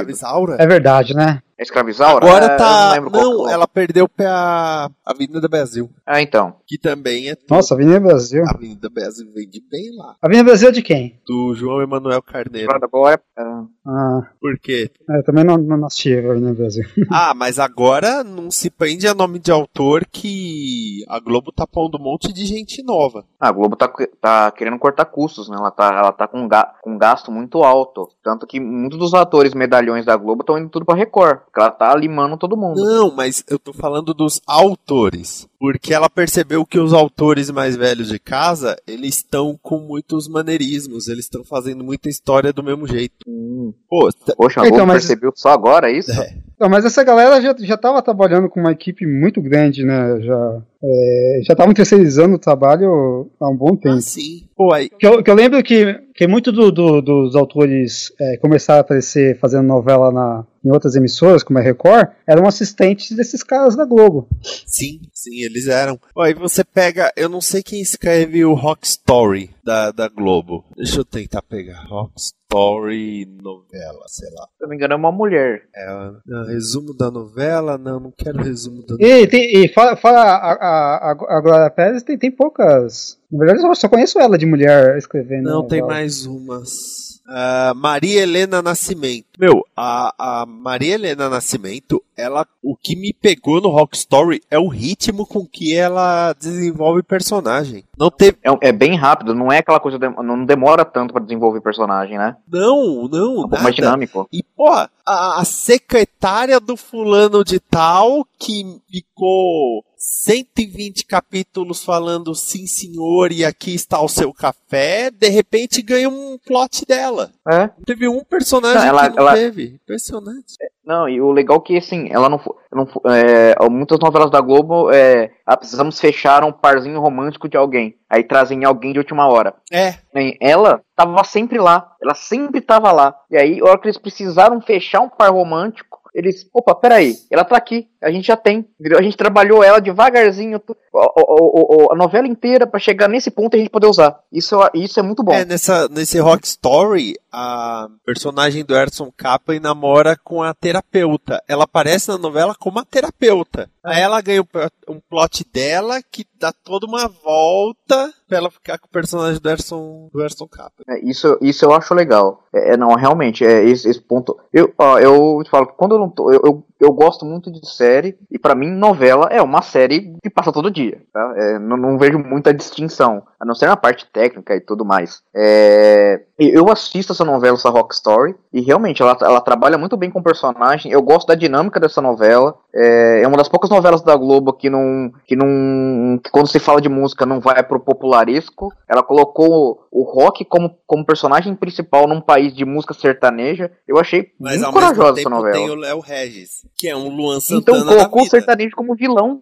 É 0.59 0.67
verdade, 0.67 1.15
né? 1.15 1.41
É 1.57 1.63
Escravizaura? 1.63 2.25
Agora 2.25 2.45
É, 2.45 2.53
eu 2.53 2.57
tá. 2.57 3.01
Não, 3.11 3.49
é. 3.49 3.53
ela 3.53 3.67
perdeu 3.67 4.09
pra 4.09 4.89
Avenida 5.05 5.47
Brasil. 5.47 5.89
Ah, 6.05 6.21
então. 6.21 6.55
Que 6.67 6.77
também 6.77 7.29
é. 7.29 7.37
Nossa, 7.49 7.73
Avenida 7.73 7.99
Brasil. 7.99 8.43
A 8.45 8.51
Avenida 8.55 8.89
Brasil 8.89 9.25
vende 9.33 9.61
bem 9.71 9.95
lá. 9.95 10.15
Avenida 10.21 10.43
Brasil 10.43 10.67
é 10.69 10.71
de 10.71 10.81
quem? 10.81 11.19
Do 11.25 11.53
João 11.55 11.81
Emanuel 11.81 12.21
Carneiro. 12.21 12.69
Agora 12.69 12.85
agora 12.85 13.21
é- 13.37 13.41
é, 13.41 13.45
Ah, 13.87 14.21
Por 14.41 14.57
quê? 14.59 14.91
eu 15.09 15.23
também 15.23 15.43
não, 15.43 15.57
não 15.57 15.85
assisti 15.85 16.13
a 16.15 16.19
Avenida 16.31 16.53
Brasil. 16.53 16.83
Ah, 17.11 17.33
mas 17.33 17.57
agora 17.59 18.23
não 18.23 18.51
se 18.51 18.69
prende 18.69 19.07
a 19.07 19.13
nome 19.13 19.39
de 19.39 19.51
autor 19.51 20.05
que 20.11 21.05
a 21.07 21.19
Globo 21.19 21.51
tá 21.51 21.65
pondo 21.65 21.97
um 21.97 22.03
monte 22.03 22.33
de 22.33 22.45
gente 22.45 22.83
nova. 22.83 23.23
A 23.39 23.51
Globo 23.51 23.75
tá, 23.75 23.87
tá 24.19 24.51
querendo 24.51 24.77
cortar 24.79 25.05
custos, 25.05 25.47
né? 25.47 25.55
Ela 25.57 25.71
tá, 25.71 25.87
ela 25.87 26.11
tá 26.11 26.27
com, 26.27 26.47
ga, 26.47 26.73
com 26.81 26.97
gasto 26.97 27.31
muito 27.31 27.63
alto. 27.63 28.09
Tanto 28.23 28.45
que 28.45 28.59
muitos 28.59 28.97
dos 28.99 29.13
atores 29.13 29.53
medalhões 29.53 30.05
da 30.05 30.17
Globo 30.17 30.41
estão 30.41 30.57
indo 30.57 30.69
tudo 30.69 30.85
pra 30.85 30.95
Record. 30.95 31.39
Porque 31.55 31.61
ela 31.61 31.71
tá 31.71 31.95
limando 31.95 32.35
todo 32.37 32.57
mundo. 32.57 32.83
Não, 32.83 33.15
mas 33.15 33.41
eu 33.49 33.57
tô 33.57 33.71
falando 33.71 34.13
dos 34.13 34.41
autores. 34.45 35.47
Porque 35.57 35.93
ela 35.93 36.09
percebeu 36.09 36.65
que 36.65 36.77
os 36.77 36.91
autores 36.91 37.49
mais 37.49 37.77
velhos 37.77 38.09
de 38.09 38.19
casa, 38.19 38.75
eles 38.85 39.15
estão 39.15 39.57
com 39.63 39.79
muitos 39.79 40.27
maneirismos, 40.27 41.07
eles 41.07 41.23
estão 41.23 41.45
fazendo 41.45 41.81
muita 41.81 42.09
história 42.09 42.51
do 42.51 42.61
mesmo 42.61 42.85
jeito. 42.85 43.15
Hum. 43.25 43.73
Pô, 43.89 44.09
Poxa, 44.35 44.63
a 44.63 44.67
Então, 44.67 44.85
mas- 44.85 45.05
percebeu 45.05 45.31
só 45.33 45.49
agora 45.51 45.89
isso? 45.89 46.11
É. 46.11 46.37
Não, 46.59 46.69
mas 46.69 46.85
essa 46.85 47.03
galera 47.03 47.41
já, 47.41 47.55
já 47.59 47.75
tava 47.77 48.01
trabalhando 48.01 48.49
com 48.49 48.59
uma 48.59 48.71
equipe 48.71 49.05
muito 49.05 49.41
grande, 49.41 49.83
né? 49.83 50.19
Já 50.21 50.61
é, 50.83 51.39
já 51.45 51.53
estavam 51.53 51.73
terceirizando 51.73 52.35
o 52.35 52.39
trabalho 52.39 53.29
há 53.39 53.49
um 53.49 53.55
bom 53.55 53.75
tempo. 53.75 53.95
ah, 53.97 54.01
sim. 54.01 54.43
Pô, 54.55 54.73
aí, 54.73 54.87
Que 54.89 55.05
eu, 55.05 55.21
que 55.21 55.29
eu 55.29 55.35
lembro 55.35 55.61
que, 55.61 55.99
que 56.13 56.25
muito 56.27 56.51
do- 56.51 56.71
do- 56.71 57.01
dos 57.01 57.35
autores 57.35 58.13
é, 58.19 58.37
começaram 58.37 58.77
a 58.77 58.81
aparecer 58.81 59.37
fazendo 59.37 59.65
novela 59.67 60.11
na, 60.11 60.45
em 60.63 60.71
outras 60.71 60.95
emissoras, 60.95 61.43
como 61.43 61.59
a 61.59 61.61
Record, 61.61 62.07
eram 62.25 62.47
assistentes 62.47 63.11
desses 63.17 63.43
caras 63.43 63.75
da 63.75 63.83
Globo. 63.83 64.27
sim, 64.65 65.01
sim, 65.25 65.41
eles 65.43 65.67
eram. 65.67 65.99
Aí 66.17 66.33
você 66.33 66.63
pega, 66.63 67.11
eu 67.15 67.27
não 67.27 67.41
sei 67.41 67.63
quem 67.63 67.81
escreve 67.81 68.45
o 68.45 68.53
Rock 68.53 68.85
Story 68.85 69.49
da, 69.63 69.91
da 69.91 70.07
Globo. 70.07 70.63
Deixa 70.77 70.99
eu 70.99 71.05
tentar 71.05 71.41
pegar. 71.41 71.83
Rock 71.87 72.13
Story 72.17 73.25
novela, 73.41 74.03
sei 74.07 74.29
lá. 74.31 74.47
Se 74.57 74.63
eu 74.63 74.67
não 74.67 74.69
me 74.69 74.75
engano, 74.75 74.93
é 74.93 74.97
uma 74.97 75.11
mulher. 75.11 75.63
É, 75.75 75.85
ah, 75.87 76.45
resumo 76.47 76.95
da 76.95 77.09
novela? 77.09 77.77
Não, 77.77 77.99
não 77.99 78.11
quero 78.15 78.37
resumo 78.43 78.85
da 78.85 78.93
novela. 78.93 79.19
E, 79.19 79.27
tem, 79.27 79.63
e 79.63 79.73
fora, 79.73 79.95
fora 79.95 80.21
a, 80.21 80.53
a, 80.53 81.11
a, 81.11 81.37
a 81.37 81.41
Glória 81.41 81.69
Pérez, 81.71 82.03
tem, 82.03 82.17
tem 82.17 82.31
poucas. 82.31 83.19
Na 83.37 83.45
verdade, 83.45 83.67
eu 83.67 83.75
só 83.75 83.89
conheço 83.89 84.19
ela 84.19 84.37
de 84.37 84.45
mulher 84.45 84.97
escrevendo. 84.97 85.43
Não, 85.49 85.67
tem 85.67 85.81
novela. 85.81 85.99
mais 85.99 86.25
umas. 86.25 87.05
Ah, 87.27 87.73
Maria 87.75 88.21
Helena 88.21 88.61
Nascimento. 88.61 89.25
Meu, 89.39 89.65
a, 89.75 90.13
a 90.41 90.45
Maria 90.45 90.93
Helena 90.93 91.27
Nascimento, 91.27 91.99
ela, 92.15 92.45
o 92.63 92.75
que 92.77 92.95
me 92.95 93.11
pegou 93.13 93.59
no 93.59 93.69
Rock 93.69 93.97
Story 93.97 94.43
é 94.49 94.59
o 94.59 94.67
ritmo 94.67 95.25
com 95.25 95.43
que 95.43 95.75
ela 95.75 96.33
desenvolve 96.33 97.01
personagem. 97.01 97.83
Não 97.97 98.11
teve. 98.11 98.37
É, 98.43 98.69
é 98.69 98.71
bem 98.71 98.95
rápido, 98.95 99.33
não 99.33 99.51
é 99.51 99.57
aquela 99.57 99.79
coisa. 99.79 99.97
de- 99.97 100.07
não 100.07 100.45
demora 100.45 100.85
tanto 100.85 101.13
pra 101.13 101.23
desenvolver 101.23 101.61
personagem, 101.61 102.15
né? 102.15 102.35
Não, 102.47 103.07
não, 103.07 103.25
É 103.25 103.29
um 103.31 103.35
pouco 103.37 103.49
nada. 103.53 103.63
mais 103.63 103.75
dinâmico. 103.75 104.29
E, 104.31 104.43
pô, 104.55 104.69
a, 105.05 105.41
a 105.41 105.45
secretária 105.45 106.59
do 106.59 106.75
fulano 106.75 107.43
de 107.43 107.59
tal 107.59 108.25
que 108.39 108.79
ficou 108.89 109.83
120 109.97 111.05
capítulos 111.05 111.83
falando 111.83 112.33
sim 112.35 112.67
senhor 112.67 113.31
e 113.31 113.43
aqui 113.43 113.73
está 113.73 114.01
o 114.01 114.07
seu 114.07 114.33
café, 114.33 115.09
de 115.09 115.29
repente 115.29 115.81
ganha 115.81 116.09
um 116.09 116.37
plot 116.37 116.85
dela. 116.85 117.31
É. 117.47 117.69
Teve 117.85 118.07
um 118.07 118.23
personagem 118.23 118.81
Não, 118.81 118.87
ela- 118.87 119.09
que 119.09 119.15
não 119.15 119.23
ela- 119.23 119.33
teve. 119.33 119.79
Impressionante. 119.83 120.53
Não, 120.85 121.09
e 121.09 121.19
o 121.19 121.31
legal 121.31 121.57
é 121.57 121.61
que, 121.61 121.77
assim, 121.77 122.07
ela 122.11 122.29
não, 122.29 122.37
fo- 122.37 122.55
não 122.71 122.87
é, 123.11 123.55
muitas 123.69 123.99
novelas 123.99 124.29
da 124.29 124.41
Globo, 124.41 124.91
é, 124.91 125.31
ah, 125.45 125.57
precisamos 125.57 125.99
fechar 125.99 126.43
um 126.43 126.51
parzinho 126.51 126.99
romântico 126.99 127.47
de 127.47 127.57
alguém. 127.57 127.95
Aí 128.09 128.23
trazem 128.23 128.63
alguém 128.65 128.93
de 128.93 128.99
última 128.99 129.27
hora. 129.27 129.53
É, 129.71 129.95
Ela 130.39 130.81
tava 130.95 131.23
sempre 131.23 131.57
lá, 131.57 131.91
ela 132.01 132.13
sempre 132.15 132.61
tava 132.61 132.91
lá. 132.91 133.15
E 133.29 133.37
aí, 133.37 133.59
a 133.59 133.65
hora 133.65 133.77
que 133.77 133.87
eles 133.87 133.97
precisaram 133.97 134.61
fechar 134.61 135.01
um 135.01 135.09
par 135.09 135.31
romântico, 135.31 135.94
eles, 136.15 136.47
opa, 136.53 136.73
peraí, 136.73 137.13
ela 137.29 137.43
tá 137.43 137.57
aqui, 137.57 137.87
a 138.01 138.09
gente 138.09 138.25
já 138.25 138.37
tem? 138.37 138.65
A 138.97 139.01
gente 139.01 139.17
trabalhou 139.17 139.61
ela 139.63 139.79
devagarzinho, 139.81 140.59
o- 140.93 140.99
o- 140.99 141.85
o- 141.87 141.93
a 141.93 141.95
novela 141.95 142.25
inteira 142.27 142.65
pra 142.65 142.79
chegar 142.79 143.07
nesse 143.09 143.29
ponto 143.29 143.53
e 143.53 143.57
a 143.57 143.59
gente 143.59 143.69
poder 143.69 143.87
usar. 143.87 144.17
Isso, 144.31 144.55
isso 144.73 144.99
é 144.99 145.03
muito 145.03 145.21
bom. 145.21 145.33
é 145.33 145.43
nessa, 145.45 145.87
nesse 145.89 146.17
Rock 146.19 146.47
Story, 146.47 147.13
a 147.31 147.87
personagem 148.05 148.63
do 148.63 148.75
Erson 148.75 149.11
Kaplan 149.15 149.59
namora 149.59 150.17
com 150.23 150.41
a 150.41 150.53
terapeuta. 150.53 151.43
Ela 151.47 151.65
aparece 151.65 152.07
na 152.07 152.17
novela 152.17 152.55
como 152.57 152.79
a 152.79 152.85
terapeuta. 152.85 153.69
Aí 153.85 154.01
ela 154.01 154.19
ganha 154.19 154.43
um 154.89 154.99
plot 154.99 155.45
dela 155.53 156.01
que 156.01 156.25
dá 156.39 156.51
toda 156.51 156.85
uma 156.85 157.07
volta 157.07 158.11
pra 158.27 158.37
ela 158.37 158.49
ficar 158.49 158.77
com 158.77 158.87
o 158.87 158.91
personagem 158.91 159.39
do 159.39 159.49
Erson, 159.49 160.09
do 160.11 160.23
Erson 160.23 160.47
Kaplan. 160.47 160.83
É, 160.89 160.99
isso, 160.99 161.37
isso 161.41 161.63
eu 161.63 161.73
acho 161.73 161.93
legal. 161.93 162.43
É, 162.53 162.73
é, 162.73 162.77
não, 162.77 162.93
realmente, 162.95 163.45
é 163.45 163.63
esse, 163.63 163.87
esse 163.87 164.01
ponto. 164.01 164.37
Eu, 164.51 164.73
ó, 164.77 164.97
eu 164.97 165.41
te 165.43 165.49
falo 165.49 165.67
quando 165.67 165.95
eu 165.95 165.99
não 165.99 166.09
tô. 166.09 166.31
Eu, 166.31 166.41
eu, 166.43 166.63
eu 166.79 166.91
gosto 166.91 167.25
muito 167.25 167.51
de 167.51 167.67
série, 167.69 168.17
e 168.29 168.37
pra 168.37 168.55
mim, 168.55 168.71
novela 168.71 169.27
é 169.31 169.41
uma 169.41 169.61
série 169.61 170.15
que 170.21 170.29
passa 170.29 170.51
todo 170.51 170.71
dia. 170.71 171.01
Tá? 171.13 171.33
É, 171.37 171.59
não, 171.59 171.77
não 171.77 171.97
vejo 171.97 172.17
muita 172.17 172.53
distinção, 172.53 173.23
a 173.39 173.45
não 173.45 173.55
ser 173.55 173.67
na 173.67 173.77
parte 173.77 174.05
técnica 174.11 174.55
e 174.55 174.59
tudo 174.59 174.83
mais. 174.83 175.21
É, 175.35 176.21
eu 176.37 176.69
assisto 176.71 177.13
essa 177.13 177.23
novela, 177.23 177.55
essa 177.55 177.69
Rock 177.69 177.93
Story, 177.93 178.35
e 178.51 178.61
realmente 178.61 179.01
ela, 179.01 179.17
ela 179.21 179.41
trabalha 179.41 179.77
muito 179.77 179.95
bem 179.95 180.09
com 180.09 180.19
o 180.19 180.23
personagem. 180.23 180.91
Eu 180.91 181.01
gosto 181.01 181.27
da 181.27 181.35
dinâmica 181.35 181.79
dessa 181.79 182.01
novela. 182.01 182.57
É, 182.75 183.21
é 183.21 183.27
uma 183.27 183.37
das 183.37 183.47
poucas 183.47 183.69
novelas 183.69 184.01
da 184.01 184.15
Globo 184.17 184.51
que 184.51 184.69
não. 184.69 185.11
que 185.25 185.35
não. 185.35 186.19
que 186.21 186.29
quando 186.29 186.47
se 186.47 186.59
fala 186.59 186.81
de 186.81 186.89
música 186.89 187.25
não 187.25 187.39
vai 187.39 187.63
pro 187.63 187.79
popularesco. 187.79 188.73
Ela 188.89 189.01
colocou 189.01 189.87
o 189.89 190.03
rock 190.03 190.43
como, 190.43 190.77
como 190.85 191.05
personagem 191.05 191.55
principal 191.55 192.05
num 192.05 192.19
país 192.19 192.53
de 192.53 192.65
música 192.65 192.93
sertaneja. 192.93 193.71
Eu 193.87 193.97
achei 193.97 194.33
Mas 194.37 194.59
muito 194.59 194.73
corajosa 194.73 195.19
essa 195.21 195.29
novela. 195.29 195.55
tem 195.55 195.69
o 195.69 195.75
Léo 195.75 195.99
Regis, 195.99 196.67
que 196.75 196.89
é 196.89 196.95
um 196.95 197.07
Luan 197.15 197.39
Santana 197.39 197.79
Então 197.79 197.95
colocou 197.95 198.23
o 198.23 198.29
sertanejo 198.29 198.75
como 198.75 198.95
vilão. 198.95 199.41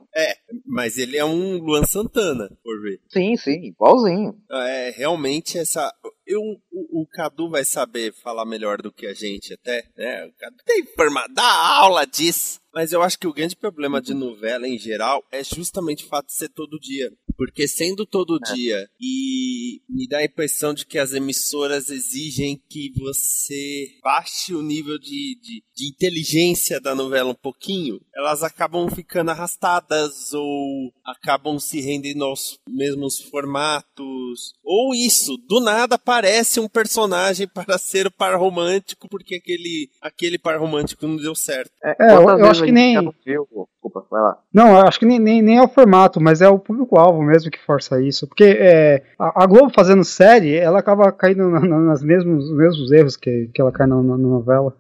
Mas 0.65 0.97
ele 0.97 1.17
é 1.17 1.25
um 1.25 1.57
Luan 1.57 1.85
Santana, 1.85 2.49
por 2.63 2.81
ver. 2.81 2.99
Sim, 3.09 3.35
sim, 3.35 3.65
igualzinho. 3.65 4.35
É, 4.51 4.93
realmente 4.95 5.57
essa. 5.57 5.91
Eu, 6.25 6.41
o, 6.71 7.01
o 7.01 7.07
Cadu 7.07 7.49
vai 7.49 7.65
saber 7.65 8.13
falar 8.13 8.45
melhor 8.45 8.81
do 8.81 8.91
que 8.91 9.05
a 9.05 9.13
gente 9.13 9.53
até, 9.53 9.85
né? 9.95 10.25
O 10.25 10.33
Cadu 10.33 10.57
tem 10.65 10.85
forma, 10.95 11.27
dá 11.33 11.77
aula 11.77 12.05
disso. 12.05 12.59
Mas 12.73 12.91
eu 12.91 13.03
acho 13.03 13.19
que 13.19 13.27
o 13.27 13.33
grande 13.33 13.55
problema 13.55 14.01
de 14.01 14.15
novela 14.15 14.67
em 14.67 14.79
geral 14.79 15.23
é 15.31 15.43
justamente 15.43 16.05
o 16.05 16.07
fato 16.07 16.27
de 16.27 16.33
ser 16.33 16.49
todo 16.49 16.79
dia. 16.79 17.11
Porque 17.37 17.67
sendo 17.67 18.05
todo 18.05 18.39
dia 18.39 18.87
e 18.99 19.81
me 19.89 20.07
dá 20.07 20.19
a 20.19 20.25
impressão 20.25 20.73
de 20.73 20.85
que 20.85 20.97
as 20.97 21.13
emissoras 21.13 21.89
exigem 21.89 22.61
que 22.69 22.91
você 22.97 23.87
baixe 24.03 24.53
o 24.53 24.61
nível 24.61 24.97
de, 24.97 25.37
de, 25.41 25.63
de 25.75 25.89
inteligência 25.89 26.79
da 26.79 26.95
novela 26.95 27.31
um 27.31 27.35
pouquinho, 27.35 27.99
elas 28.15 28.43
acabam 28.43 28.89
ficando 28.89 29.31
arrastadas 29.31 30.33
ou 30.33 30.91
acabam 31.05 31.59
se 31.59 31.81
rendendo 31.81 32.23
aos 32.25 32.59
mesmos 32.67 33.19
formatos. 33.19 34.53
Ou 34.63 34.93
isso, 34.93 35.37
do 35.47 35.59
nada 35.59 35.95
aparece 35.95 36.59
um 36.59 36.67
personagem 36.67 37.47
para 37.53 37.77
ser 37.77 38.07
o 38.07 38.11
par 38.11 38.37
romântico 38.37 39.07
porque 39.09 39.35
aquele, 39.35 39.89
aquele 40.01 40.37
par 40.37 40.59
romântico 40.59 41.07
não 41.07 41.17
deu 41.17 41.35
certo. 41.35 41.71
É, 41.83 41.91
eu, 42.15 42.23
quantas 42.23 42.39
eu 42.39 42.45
vezes 42.45 42.49
acho 42.49 42.63
que 42.63 42.71
nem. 42.71 42.93
já 42.93 43.01
não 43.01 43.13
viu? 43.25 43.47
Desculpa, 43.93 44.07
vai 44.09 44.21
lá. 44.21 44.37
Não, 44.53 44.77
acho 44.81 44.99
que 44.99 45.05
nem, 45.05 45.19
nem, 45.19 45.41
nem 45.41 45.57
é 45.57 45.61
o 45.61 45.67
formato, 45.67 46.19
mas 46.19 46.41
é 46.41 46.49
o 46.49 46.57
público-alvo 46.57 47.21
mesmo 47.21 47.51
que 47.51 47.59
força 47.59 48.01
isso. 48.01 48.27
Porque 48.27 48.43
é, 48.43 49.03
a, 49.19 49.43
a 49.43 49.45
Globo 49.45 49.71
fazendo 49.73 50.03
série, 50.03 50.55
ela 50.55 50.79
acaba 50.79 51.11
caindo 51.11 51.49
na, 51.49 51.59
na, 51.59 51.79
nas 51.79 52.03
mesmos, 52.03 52.49
nos 52.49 52.57
mesmos 52.57 52.91
erros 52.91 53.15
que, 53.15 53.49
que 53.53 53.61
ela 53.61 53.71
cai 53.71 53.85
na, 53.85 54.01
na 54.01 54.17
novela. 54.17 54.73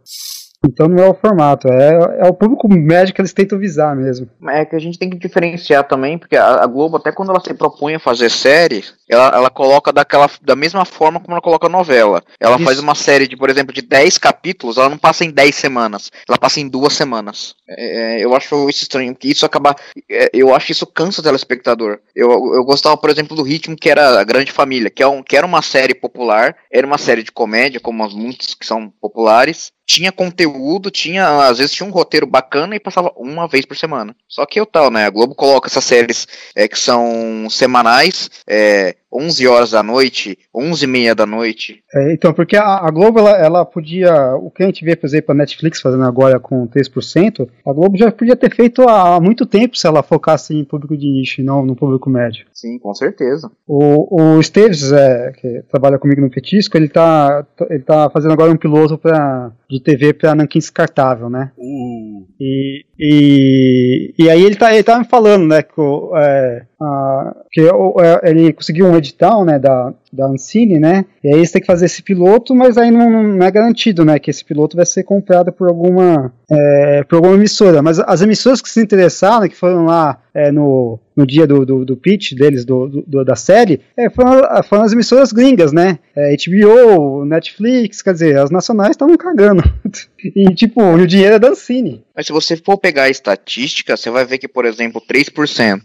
Então 0.65 0.87
não 0.87 1.03
é 1.03 1.09
o 1.09 1.13
formato, 1.13 1.67
é, 1.67 2.25
é 2.25 2.29
o 2.29 2.33
público 2.33 2.67
médio 2.69 3.13
que 3.13 3.21
eles 3.21 3.33
tentam 3.33 3.59
visar 3.59 3.95
mesmo. 3.95 4.29
É 4.49 4.63
que 4.63 4.75
a 4.75 4.79
gente 4.79 4.97
tem 4.97 5.09
que 5.09 5.17
diferenciar 5.17 5.83
também, 5.87 6.17
porque 6.17 6.35
a, 6.35 6.63
a 6.63 6.65
Globo, 6.65 6.97
até 6.97 7.11
quando 7.11 7.29
ela 7.29 7.39
se 7.39 7.53
propõe 7.53 7.95
a 7.95 7.99
fazer 7.99 8.29
série, 8.29 8.83
ela, 9.09 9.27
ela 9.35 9.49
coloca 9.49 9.91
daquela, 9.91 10.29
da 10.41 10.55
mesma 10.55 10.85
forma 10.85 11.19
como 11.19 11.33
ela 11.33 11.41
coloca 11.41 11.67
novela. 11.69 12.23
Ela 12.39 12.55
Isso. 12.55 12.65
faz 12.65 12.79
uma 12.79 12.95
série 12.95 13.27
de, 13.27 13.35
por 13.35 13.49
exemplo, 13.49 13.73
de 13.73 13.81
10 13.81 14.17
capítulos, 14.17 14.77
ela 14.77 14.89
não 14.89 14.97
passa 14.97 15.25
em 15.25 15.31
10 15.31 15.55
semanas, 15.55 16.11
ela 16.27 16.37
passa 16.37 16.59
em 16.59 16.67
duas 16.67 16.93
semanas. 16.93 17.55
É, 17.67 18.21
é, 18.21 18.25
eu 18.25 18.35
acho 18.35 18.69
isso 18.69 18.83
estranho, 18.83 19.15
que 19.15 19.29
isso 19.29 19.45
acaba. 19.45 19.75
é, 20.09 20.29
eu 20.33 20.55
acho 20.55 20.71
isso 20.71 20.87
cansa 20.87 21.21
o 21.21 21.23
telespectador. 21.23 21.99
Eu, 22.15 22.29
eu 22.53 22.63
gostava, 22.63 22.97
por 22.97 23.09
exemplo, 23.09 23.35
do 23.35 23.43
ritmo 23.43 23.75
que 23.75 23.89
era 23.89 24.19
a 24.19 24.23
Grande 24.23 24.51
Família, 24.51 24.89
que, 24.89 25.03
é 25.03 25.07
um, 25.07 25.21
que 25.21 25.35
era 25.35 25.45
uma 25.45 25.61
série 25.61 25.93
popular, 25.93 26.55
era 26.71 26.87
uma 26.87 26.97
série 26.97 27.23
de 27.23 27.31
comédia, 27.31 27.79
como 27.79 28.03
as 28.03 28.13
muitas 28.13 28.53
que 28.53 28.65
são 28.65 28.89
populares. 29.01 29.71
Tinha 29.93 30.11
conteúdo, 30.11 30.89
tinha, 30.89 31.45
às 31.45 31.59
vezes 31.59 31.71
tinha 31.71 31.87
um 31.87 31.91
roteiro 31.91 32.25
bacana 32.25 32.75
e 32.75 32.79
passava 32.79 33.13
uma 33.15 33.47
vez 33.47 33.63
por 33.63 33.77
semana. 33.77 34.15
Só 34.27 34.43
que 34.43 34.59
o 34.59 34.65
tal, 34.65 34.89
né? 34.89 35.05
A 35.05 35.09
Globo 35.11 35.35
coloca 35.35 35.67
essas 35.67 35.83
séries 35.83 36.27
é, 36.55 36.67
que 36.67 36.79
são 36.79 37.47
semanais, 37.47 38.27
é, 38.47 38.95
11 39.13 39.47
horas 39.47 39.71
da 39.71 39.83
noite, 39.83 40.37
11 40.53 40.83
e 40.83 40.87
meia 40.87 41.13
da 41.15 41.25
noite. 41.25 41.81
É, 41.93 42.13
então, 42.13 42.33
porque 42.33 42.55
a, 42.55 42.63
a 42.85 42.89
Globo, 42.89 43.19
ela, 43.19 43.37
ela 43.37 43.65
podia. 43.65 44.35
O 44.35 44.49
que 44.49 44.63
a 44.63 44.65
gente 44.65 44.83
vê, 44.83 44.95
por 44.95 45.05
exemplo, 45.05 45.31
a 45.31 45.35
Netflix 45.35 45.79
fazendo 45.81 46.03
agora 46.03 46.39
com 46.39 46.67
3%, 46.67 47.47
a 47.65 47.73
Globo 47.73 47.97
já 47.97 48.11
podia 48.11 48.35
ter 48.35 48.53
feito 48.53 48.81
há, 48.89 49.19
muito 49.21 49.45
tempo 49.45 49.77
se 49.77 49.85
ela 49.87 50.01
focasse 50.01 50.53
em 50.55 50.63
público 50.63 50.97
de 50.97 51.07
nicho 51.07 51.41
e 51.41 51.43
não 51.43 51.65
no 51.65 51.75
público 51.75 52.09
médio. 52.09 52.45
Sim, 52.53 52.79
com 52.79 52.93
certeza. 52.93 53.51
O, 53.67 54.21
o 54.35 54.39
Esteves, 54.39 54.91
é, 54.91 55.31
que 55.39 55.61
trabalha 55.69 55.99
comigo 55.99 56.21
no 56.21 56.29
Petisco, 56.29 56.75
ele 56.77 56.89
tá, 56.89 57.45
ele 57.69 57.83
tá 57.83 58.09
fazendo 58.09 58.31
agora 58.33 58.51
um 58.51 58.57
piloto 58.57 58.97
pra, 58.97 59.51
de 59.69 59.79
TV 59.81 60.13
para 60.13 60.33
Nankin 60.35 60.59
Descartável, 60.59 61.29
né? 61.29 61.51
Uh, 61.57 62.25
E, 62.39 62.85
e, 62.99 64.13
e 64.17 64.29
aí 64.29 64.43
ele 64.43 64.55
tá, 64.55 64.73
ele 64.73 64.83
tá 64.83 64.97
me 64.99 65.05
falando, 65.05 65.47
né, 65.47 65.61
que, 65.61 65.79
o, 65.79 66.15
é, 66.17 66.65
a- 66.81 67.35
que 67.51 67.61
o- 67.61 67.95
é, 68.01 68.29
ele 68.29 68.53
conseguiu 68.53 68.85
um 68.87 68.95
edital, 69.03 69.45
né, 69.45 69.59
da, 69.59 69.93
da 70.13 70.27
Ancine, 70.27 70.79
né, 70.79 71.05
e 71.23 71.27
aí 71.27 71.33
eles 71.35 71.51
têm 71.51 71.59
que 71.61 71.67
fazer 71.67 71.85
esse 71.85 72.03
piloto, 72.03 72.53
mas 72.53 72.77
aí 72.77 72.91
não, 72.91 73.09
não 73.35 73.45
é 73.45 73.49
garantido, 73.51 74.05
né, 74.05 74.19
que 74.19 74.29
esse 74.29 74.45
piloto 74.45 74.77
vai 74.77 74.85
ser 74.85 75.03
comprado 75.03 75.51
por 75.51 75.67
alguma, 75.67 76.31
é, 76.49 77.03
por 77.03 77.15
alguma 77.15 77.35
emissora, 77.35 77.81
mas 77.81 77.99
as 77.99 78.21
emissoras 78.21 78.61
que 78.61 78.69
se 78.69 78.81
interessaram, 78.81 79.47
que 79.49 79.55
foram 79.55 79.85
lá 79.85 80.19
é, 80.33 80.51
no, 80.51 80.99
no 81.15 81.25
dia 81.27 81.45
do, 81.45 81.65
do, 81.65 81.85
do 81.85 81.97
pitch 81.97 82.33
deles, 82.33 82.63
do, 82.65 83.03
do- 83.05 83.25
da 83.25 83.35
série, 83.35 83.81
é, 83.97 84.09
foram, 84.09 84.41
foram 84.63 84.83
as 84.83 84.93
emissoras 84.93 85.31
gringas, 85.31 85.71
né, 85.73 85.97
é, 86.15 86.35
HBO, 86.47 87.25
Netflix, 87.25 88.01
quer 88.01 88.13
dizer, 88.13 88.37
as 88.37 88.51
nacionais 88.51 88.91
estavam 88.91 89.17
cagando, 89.17 89.63
e 90.23 90.53
tipo, 90.53 90.81
o 90.83 91.07
dinheiro 91.07 91.35
é 91.35 91.39
da 91.39 91.49
Ancine. 91.49 92.03
Mas 92.15 92.27
se 92.27 92.31
você 92.31 92.55
for 92.55 92.77
pegar 92.77 93.03
a 93.03 93.09
estatística, 93.09 93.97
você 93.97 94.11
vai 94.11 94.23
ver 94.23 94.37
que, 94.37 94.47
por 94.47 94.65
exemplo, 94.65 95.01
3%. 95.01 95.81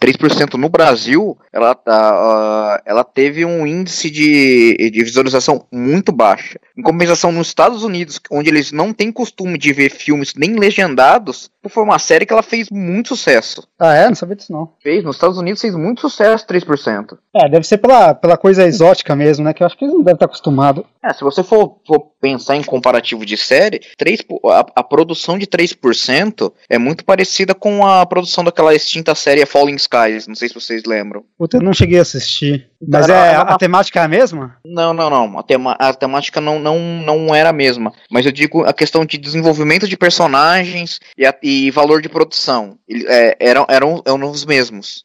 3% 0.00 0.54
no 0.54 0.68
Brasil, 0.70 1.36
ela, 1.52 1.74
tá, 1.74 1.92
ah, 1.92 2.82
ela 2.86 3.04
teve 3.04 3.44
um 3.44 3.57
índice 3.66 4.10
de, 4.10 4.90
de 4.90 5.04
visualização 5.04 5.66
muito 5.72 6.12
baixa. 6.12 6.58
Em 6.76 6.82
compensação, 6.82 7.32
nos 7.32 7.48
Estados 7.48 7.82
Unidos, 7.82 8.20
onde 8.30 8.48
eles 8.50 8.72
não 8.72 8.92
têm 8.92 9.10
costume 9.12 9.58
de 9.58 9.72
ver 9.72 9.90
filmes 9.90 10.34
nem 10.36 10.54
legendados, 10.58 11.50
foi 11.68 11.82
uma 11.82 11.98
série 11.98 12.24
que 12.24 12.32
ela 12.32 12.42
fez 12.42 12.68
muito 12.70 13.08
sucesso. 13.08 13.66
Ah, 13.78 13.94
é? 13.94 14.08
Não 14.08 14.14
sabia 14.14 14.36
disso 14.36 14.52
não. 14.52 14.72
Fez, 14.82 15.04
nos 15.04 15.16
Estados 15.16 15.36
Unidos 15.38 15.60
fez 15.60 15.74
muito 15.74 16.00
sucesso, 16.00 16.46
3%. 16.46 17.18
É, 17.34 17.48
deve 17.48 17.66
ser 17.66 17.78
pela, 17.78 18.14
pela 18.14 18.36
coisa 18.38 18.64
exótica 18.64 19.14
mesmo, 19.14 19.44
né? 19.44 19.52
Que 19.52 19.62
eu 19.62 19.66
acho 19.66 19.76
que 19.76 19.84
eles 19.84 19.94
não 19.94 20.02
devem 20.02 20.14
estar 20.14 20.26
acostumados. 20.26 20.84
É, 21.04 21.12
se 21.12 21.22
você 21.22 21.42
for, 21.42 21.78
for 21.86 22.10
pensar 22.20 22.56
em 22.56 22.62
comparativo 22.62 23.24
de 23.26 23.36
série, 23.36 23.80
3, 23.98 24.22
po- 24.22 24.40
a, 24.48 24.60
a 24.76 24.82
produção 24.82 25.38
de 25.38 25.46
3% 25.46 26.52
é 26.68 26.78
muito 26.78 27.04
parecida 27.04 27.54
com 27.54 27.86
a 27.86 28.04
produção 28.06 28.42
daquela 28.44 28.74
extinta 28.74 29.14
série 29.14 29.44
Falling 29.46 29.76
Skies, 29.76 30.26
não 30.26 30.34
sei 30.34 30.48
se 30.48 30.54
vocês 30.54 30.82
lembram. 30.86 31.24
Puta, 31.36 31.58
eu 31.58 31.62
não 31.62 31.72
cheguei 31.72 31.98
a 31.98 32.02
assistir. 32.02 32.68
Mas 32.86 33.06
Cara, 33.06 33.26
é, 33.26 33.34
a- 33.34 33.40
a, 33.42 33.58
temática 33.58 34.00
é 34.00 34.04
a 34.04 34.08
mesma? 34.08 34.56
Não, 34.64 34.92
não, 34.92 35.10
não, 35.10 35.38
a, 35.38 35.42
tema, 35.42 35.72
a 35.78 35.92
temática 35.92 36.40
não, 36.40 36.60
não, 36.60 36.78
não 36.78 37.34
era 37.34 37.48
a 37.50 37.52
mesma, 37.52 37.92
mas 38.10 38.24
eu 38.24 38.30
digo 38.30 38.64
a 38.64 38.72
questão 38.72 39.04
de 39.04 39.18
desenvolvimento 39.18 39.88
de 39.88 39.96
personagens 39.96 41.00
e, 41.16 41.26
a- 41.26 41.34
e 41.42 41.70
valor 41.72 42.00
de 42.00 42.08
produção, 42.08 42.78
Ele- 42.88 43.04
é, 43.08 43.36
eram, 43.40 43.66
eram, 43.68 44.02
eram 44.06 44.30
os 44.30 44.44
mesmos. 44.44 45.04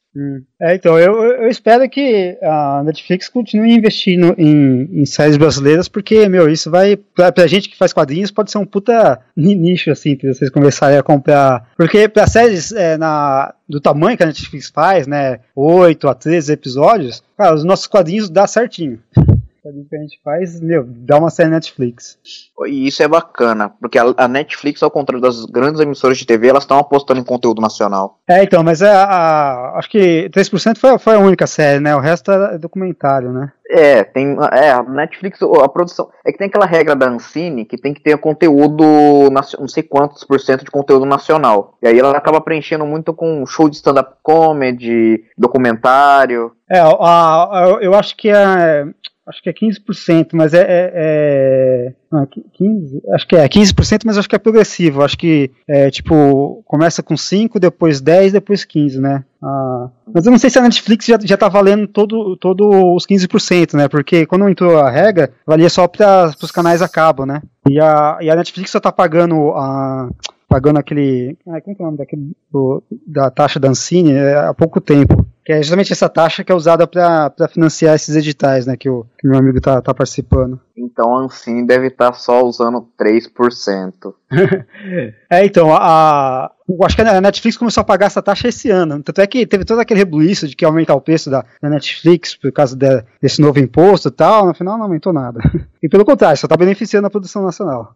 É, 0.61 0.75
então, 0.75 0.97
eu, 0.99 1.23
eu 1.23 1.47
espero 1.49 1.89
que 1.89 2.37
a 2.41 2.83
Netflix 2.85 3.27
continue 3.29 3.73
investindo 3.73 4.35
em, 4.37 4.87
em 5.01 5.05
séries 5.05 5.37
brasileiras, 5.37 5.87
porque, 5.87 6.29
meu, 6.29 6.47
isso 6.49 6.69
vai, 6.69 6.95
pra, 6.95 7.31
pra 7.31 7.47
gente 7.47 7.67
que 7.67 7.77
faz 7.77 7.91
quadrinhos, 7.91 8.29
pode 8.31 8.51
ser 8.51 8.59
um 8.59 8.65
puta 8.65 9.19
ni- 9.35 9.55
nicho, 9.55 9.89
assim, 9.91 10.15
pra 10.15 10.31
vocês 10.33 10.51
começarem 10.51 10.97
a 10.97 11.03
comprar. 11.03 11.67
Porque 11.75 12.07
pra 12.07 12.27
séries 12.27 12.71
é, 12.71 12.95
na, 12.97 13.53
do 13.67 13.81
tamanho 13.81 14.15
que 14.15 14.23
a 14.23 14.27
Netflix 14.27 14.69
faz, 14.69 15.07
né, 15.07 15.39
8 15.55 16.07
a 16.07 16.13
13 16.13 16.53
episódios, 16.53 17.23
cara, 17.37 17.55
os 17.55 17.63
nossos 17.63 17.87
quadrinhos 17.87 18.29
dá 18.29 18.45
certinho. 18.45 18.99
Quadrinhos 19.63 19.87
que 19.89 19.95
a 19.95 19.99
gente 19.99 20.19
faz, 20.23 20.59
meu, 20.59 20.83
dá 20.85 21.17
uma 21.17 21.29
série 21.29 21.49
Netflix. 21.49 22.19
E 22.67 22.85
isso 22.87 23.01
é 23.01 23.07
bacana, 23.07 23.69
porque 23.79 23.97
a, 23.97 24.13
a 24.17 24.27
Netflix, 24.27 24.83
ao 24.83 24.91
contrário 24.91 25.21
das 25.21 25.45
grandes 25.45 25.79
emissoras 25.79 26.17
de 26.17 26.25
TV, 26.25 26.49
elas 26.49 26.63
estão 26.63 26.77
apostando 26.77 27.19
em 27.19 27.23
conteúdo 27.23 27.61
nacional. 27.61 28.19
É, 28.29 28.43
então, 28.43 28.61
mas 28.61 28.81
a, 28.83 29.03
a- 29.05 29.79
acho 29.79 29.89
que 29.89 30.29
3% 30.33 30.77
foi, 30.77 30.89
a- 30.91 30.99
foi 30.99 31.15
a 31.15 31.19
única 31.19 31.47
série, 31.47 31.79
né? 31.79 31.95
O 31.95 31.99
resto 31.99 32.29
é 32.31 32.57
documentário, 32.57 33.31
né? 33.31 33.51
É, 33.69 34.03
tem. 34.03 34.37
É, 34.51 34.69
a 34.71 34.83
Netflix, 34.83 35.39
a 35.41 35.67
produção. 35.69 36.09
É 36.23 36.31
que 36.31 36.37
tem 36.37 36.47
aquela 36.47 36.65
regra 36.65 36.95
da 36.95 37.07
Ancine 37.07 37.65
que 37.65 37.75
tem 37.77 37.91
que 37.93 38.03
ter 38.03 38.15
conteúdo. 38.19 38.83
Não 39.31 39.67
sei 39.67 39.81
quantos 39.81 40.23
por 40.25 40.39
cento 40.39 40.63
de 40.63 40.69
conteúdo 40.69 41.05
nacional. 41.05 41.75
E 41.81 41.87
aí 41.87 41.97
ela 41.97 42.15
acaba 42.15 42.39
preenchendo 42.41 42.85
muito 42.85 43.13
com 43.15 43.43
show 43.47 43.67
de 43.67 43.77
stand-up 43.77 44.15
comedy, 44.21 45.23
documentário. 45.35 46.51
É, 46.69 46.79
a, 46.79 46.87
a- 46.87 47.77
eu 47.81 47.95
acho 47.95 48.15
que 48.15 48.29
é. 48.29 48.85
Acho 49.25 49.41
que 49.41 49.49
é 49.49 49.53
15%, 49.53 50.31
mas 50.33 50.53
é. 50.53 50.61
é, 50.61 50.91
é 50.95 51.93
não, 52.11 52.23
é 52.23 52.27
15? 52.27 53.01
Acho 53.13 53.27
que 53.27 53.35
é 53.37 53.47
15%, 53.47 54.01
mas 54.05 54.17
acho 54.17 54.27
que 54.27 54.35
é 54.35 54.39
progressivo. 54.39 55.01
Acho 55.01 55.17
que 55.17 55.49
é 55.67 55.89
tipo, 55.89 56.61
começa 56.65 57.01
com 57.01 57.15
5, 57.15 57.57
depois 57.59 58.01
10, 58.01 58.33
depois 58.33 58.65
15, 58.65 58.99
né? 58.99 59.23
Ah, 59.41 59.87
mas 60.13 60.25
eu 60.25 60.31
não 60.31 60.37
sei 60.37 60.49
se 60.49 60.59
a 60.59 60.61
Netflix 60.61 61.05
já, 61.05 61.17
já 61.23 61.37
tá 61.37 61.47
valendo 61.47 61.87
todo, 61.87 62.35
todo 62.35 62.69
os 62.95 63.05
15%, 63.07 63.75
né? 63.75 63.87
Porque 63.87 64.25
quando 64.25 64.47
entrou 64.49 64.77
a 64.77 64.89
regra, 64.89 65.31
valia 65.47 65.69
só 65.69 65.87
para 65.87 66.33
os 66.41 66.51
canais 66.51 66.81
a 66.81 66.89
cabo, 66.89 67.25
né? 67.25 67.41
E 67.69 67.79
a, 67.79 68.17
e 68.21 68.29
a 68.29 68.35
Netflix 68.35 68.71
só 68.71 68.79
tá 68.79 68.91
pagando 68.91 69.51
a. 69.51 70.09
Pagando 70.49 70.77
aquele. 70.79 71.35
Ai, 71.47 71.61
como 71.61 71.75
é 71.79 71.81
o 71.81 71.85
nome 71.85 71.97
daquele, 71.97 72.31
do- 72.51 72.83
da 73.07 73.31
taxa 73.31 73.59
da 73.59 73.69
Ancine 73.69 74.11
é, 74.11 74.35
há 74.35 74.53
pouco 74.53 74.79
tempo. 74.79 75.25
Que 75.45 75.53
é 75.53 75.61
justamente 75.61 75.91
essa 75.91 76.07
taxa 76.07 76.43
que 76.43 76.51
é 76.51 76.55
usada 76.55 76.87
para 76.87 77.47
financiar 77.49 77.95
esses 77.95 78.15
editais, 78.15 78.65
né? 78.65 78.77
Que 78.77 78.89
o, 78.89 79.05
que 79.17 79.27
meu 79.27 79.37
amigo 79.37 79.59
tá, 79.59 79.81
tá 79.81 79.93
participando. 79.93 80.59
Então 80.75 81.15
a 81.15 81.21
Ancine 81.21 81.67
deve 81.67 81.87
estar 81.87 82.13
só 82.13 82.43
usando 82.43 82.87
3%. 82.99 84.13
É, 85.29 85.45
então, 85.45 85.73
a, 85.73 86.51
acho 86.85 86.95
que 86.95 87.01
a 87.01 87.21
Netflix 87.21 87.57
começou 87.57 87.81
a 87.81 87.85
pagar 87.85 88.05
essa 88.07 88.21
taxa 88.21 88.47
esse 88.47 88.69
ano. 88.69 89.01
Tanto 89.03 89.19
é 89.21 89.27
que 89.27 89.45
teve 89.45 89.65
todo 89.65 89.79
aquele 89.79 89.99
rebuliço 89.99 90.47
de 90.47 90.55
que 90.55 90.63
ia 90.65 90.69
aumentar 90.69 90.95
o 90.95 91.01
preço 91.01 91.29
da, 91.29 91.43
da 91.61 91.69
Netflix 91.69 92.35
por 92.35 92.51
causa 92.51 92.75
de- 92.75 93.03
desse 93.21 93.41
novo 93.41 93.59
imposto 93.59 94.07
e 94.07 94.11
tal. 94.11 94.45
No 94.47 94.53
final 94.53 94.77
não 94.77 94.85
aumentou 94.85 95.11
nada. 95.13 95.39
E 95.83 95.89
pelo 95.89 96.05
contrário, 96.05 96.37
só 96.37 96.45
está 96.45 96.55
beneficiando 96.55 97.07
a 97.07 97.09
produção 97.09 97.43
nacional. 97.43 97.93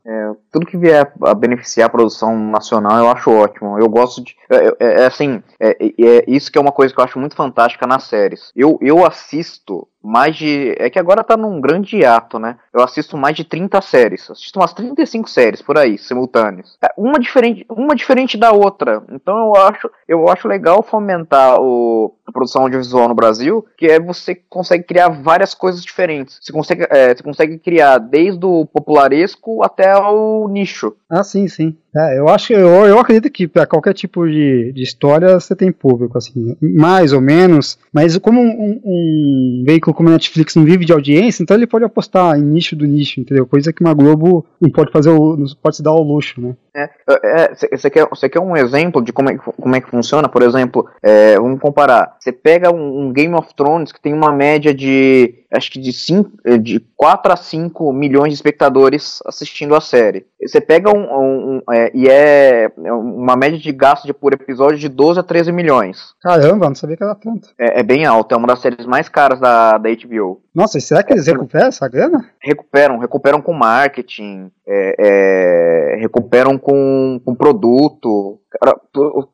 Tudo 0.52 0.66
que 0.66 0.78
vier 0.78 1.10
a 1.24 1.34
beneficiar 1.34 1.88
a 1.88 1.90
produção 1.90 2.38
nacional 2.38 2.98
eu 3.00 3.10
acho 3.10 3.32
ótimo. 3.32 3.80
Eu 3.80 3.88
gosto 3.88 4.22
de. 4.22 4.36
É, 4.50 4.68
é- 4.78 5.02
é 5.04 5.06
assim, 5.06 5.42
é, 5.58 5.70
é- 5.82 5.94
é 6.18 6.24
isso 6.28 6.52
que 6.52 6.58
é 6.58 6.62
uma 6.62 6.74
coisa 6.74 6.94
que 6.94 7.00
eu 7.00 7.04
acho 7.06 7.18
muito 7.18 7.34
fantástica 7.38 7.88
nas 7.88 8.04
séries. 8.04 8.52
Eu, 8.54 8.78
eu 8.82 9.06
assisto 9.06 9.88
mais 10.04 10.36
de. 10.36 10.76
É 10.78 10.90
que 10.90 11.00
agora 11.00 11.24
tá 11.24 11.36
num 11.36 11.60
grande 11.60 11.98
hiato, 11.98 12.40
né? 12.40 12.58
Eu 12.74 12.82
assisto 12.84 13.18
mais 13.18 13.36
de 13.36 13.44
30 13.44 13.82
séries. 13.82 14.30
Assisto 14.30 14.60
umas 14.60 14.74
35 14.74 15.30
séries 15.30 15.62
por 15.62 15.78
aí, 15.78 15.98
simultâneas. 15.98 16.78
É, 16.84 16.90
Uma 16.98 17.20
diferente, 17.20 17.66
uma 17.70 17.96
diferente 17.96 18.38
da 18.38 18.52
outra. 18.52 19.04
Então 19.12 19.38
eu 19.38 19.56
acho, 19.56 19.90
eu 20.08 20.30
acho 20.30 20.48
legal 20.48 20.82
fomentar 20.82 21.60
o, 21.60 22.16
a 22.26 22.32
produção 22.32 22.64
audiovisual 22.64 23.08
no 23.08 23.16
Brasil, 23.16 23.66
que 23.78 23.88
é 23.88 24.00
você 24.00 24.36
consegue 24.36 24.84
criar 24.84 25.10
várias 25.10 25.54
coisas 25.54 25.84
diferentes. 25.84 26.40
Você 26.42 26.52
consegue, 26.54 26.88
é, 26.90 27.16
você 27.16 27.24
consegue 27.24 27.58
criar 27.58 27.98
desde 27.98 28.46
o 28.46 28.66
popularesco 28.66 29.64
até 29.64 29.96
o 29.98 30.48
nicho. 30.48 30.96
Ah, 31.10 31.24
sim, 31.24 31.48
sim. 31.48 31.78
É, 31.98 32.20
eu 32.20 32.28
acho 32.28 32.54
eu, 32.54 32.68
eu 32.86 33.00
acredito 33.00 33.32
que 33.32 33.48
para 33.48 33.66
qualquer 33.66 33.94
tipo 33.94 34.28
de, 34.28 34.72
de 34.74 34.84
história 34.84 35.40
você 35.40 35.56
tem 35.56 35.72
público, 35.72 36.18
assim, 36.18 36.56
mais 36.62 37.14
ou 37.14 37.22
menos. 37.22 37.78
Mas 37.94 38.18
como 38.18 38.42
um, 38.42 38.80
um- 38.84 39.64
veículo 39.66 39.94
como 39.96 40.10
a 40.10 40.12
Netflix 40.12 40.56
não 40.56 40.64
vive 40.66 40.86
de 40.86 40.94
audiência, 40.94 41.42
então 41.44 41.56
ele 41.58 41.66
pode 41.66 41.86
apostar 41.86 42.38
em 42.38 42.44
nicho 42.44 42.76
do 42.76 42.86
nicho, 42.86 43.20
entendeu? 43.20 43.46
Coisa 43.48 43.72
que 43.74 43.82
uma 43.82 43.94
Globo 43.94 44.46
não 44.62 44.70
pode 44.70 44.92
fazer, 44.92 45.10
não 45.12 45.46
pode 45.62 45.78
se 45.78 45.84
dar 45.84 45.92
ao 45.92 46.04
luxo, 46.04 46.40
né? 46.42 46.56
Você 47.72 47.90
quer, 47.90 48.08
você 48.10 48.30
quer 48.30 48.40
um 48.40 48.56
exemplo 48.56 49.02
de 49.02 49.12
como 49.12 49.30
é, 49.30 49.38
como 49.38 49.76
é 49.76 49.82
que 49.82 49.90
funciona? 49.90 50.30
Por 50.30 50.42
exemplo, 50.44 50.88
é, 51.02 51.36
vamos 51.38 51.60
comparar. 51.60 52.16
Você 52.20 52.32
pega 52.32 52.72
um, 52.72 53.02
um 53.08 53.14
Game 53.14 53.34
of 53.34 53.54
Thrones 53.56 53.92
que 53.92 54.00
tem 54.02 54.14
uma 54.14 54.32
média 54.32 54.74
de, 54.74 55.44
acho 55.54 55.72
que 55.72 55.80
de, 55.80 55.92
cinco, 55.94 56.32
de 56.60 56.80
4 56.96 57.32
a 57.34 57.36
5 57.38 57.92
milhões 57.94 58.30
de 58.30 58.36
espectadores 58.36 59.20
assistindo 59.26 59.76
a 59.76 59.82
série. 59.82 60.26
Você 60.46 60.62
pega 60.62 60.92
um, 60.96 61.02
um- 61.02 61.62
um, 61.68 61.74
é, 61.74 61.92
e 61.94 62.08
é 62.08 62.72
uma 62.78 63.36
média 63.36 63.58
de 63.58 63.72
gasto 63.72 64.06
de, 64.06 64.14
por 64.14 64.34
episódio 64.34 64.78
de 64.78 64.88
12 64.90 65.20
a 65.20 65.24
13 65.24 65.52
milhões. 65.52 66.14
Caramba, 66.22 66.68
não 66.68 66.76
sabia 66.76 66.96
que 66.98 67.04
era 67.04 67.16
tanto. 67.16 67.50
É, 67.60 67.80
é 67.80 67.84
bem 67.84 68.06
alto, 68.06 68.34
é 68.34 68.38
uma 68.38 68.48
das 68.48 68.60
séries 68.60 68.86
mais 68.86 69.10
caras 69.10 69.40
da, 69.40 69.78
da 69.78 69.90
HBO. 69.90 70.42
Nossa, 70.54 70.78
e 70.78 70.82
será 70.82 71.04
que 71.04 71.14
eles 71.14 71.28
recuperam 71.28 71.68
essa 71.68 71.88
grana? 71.88 72.26
Recuperam, 72.48 72.98
recuperam 72.98 73.42
com 73.42 73.54
marketing, 73.54 74.50
é, 74.66 74.96
é, 74.98 75.96
recuperam 76.00 76.58
com, 76.58 77.20
com 77.24 77.36
produto. 77.36 78.40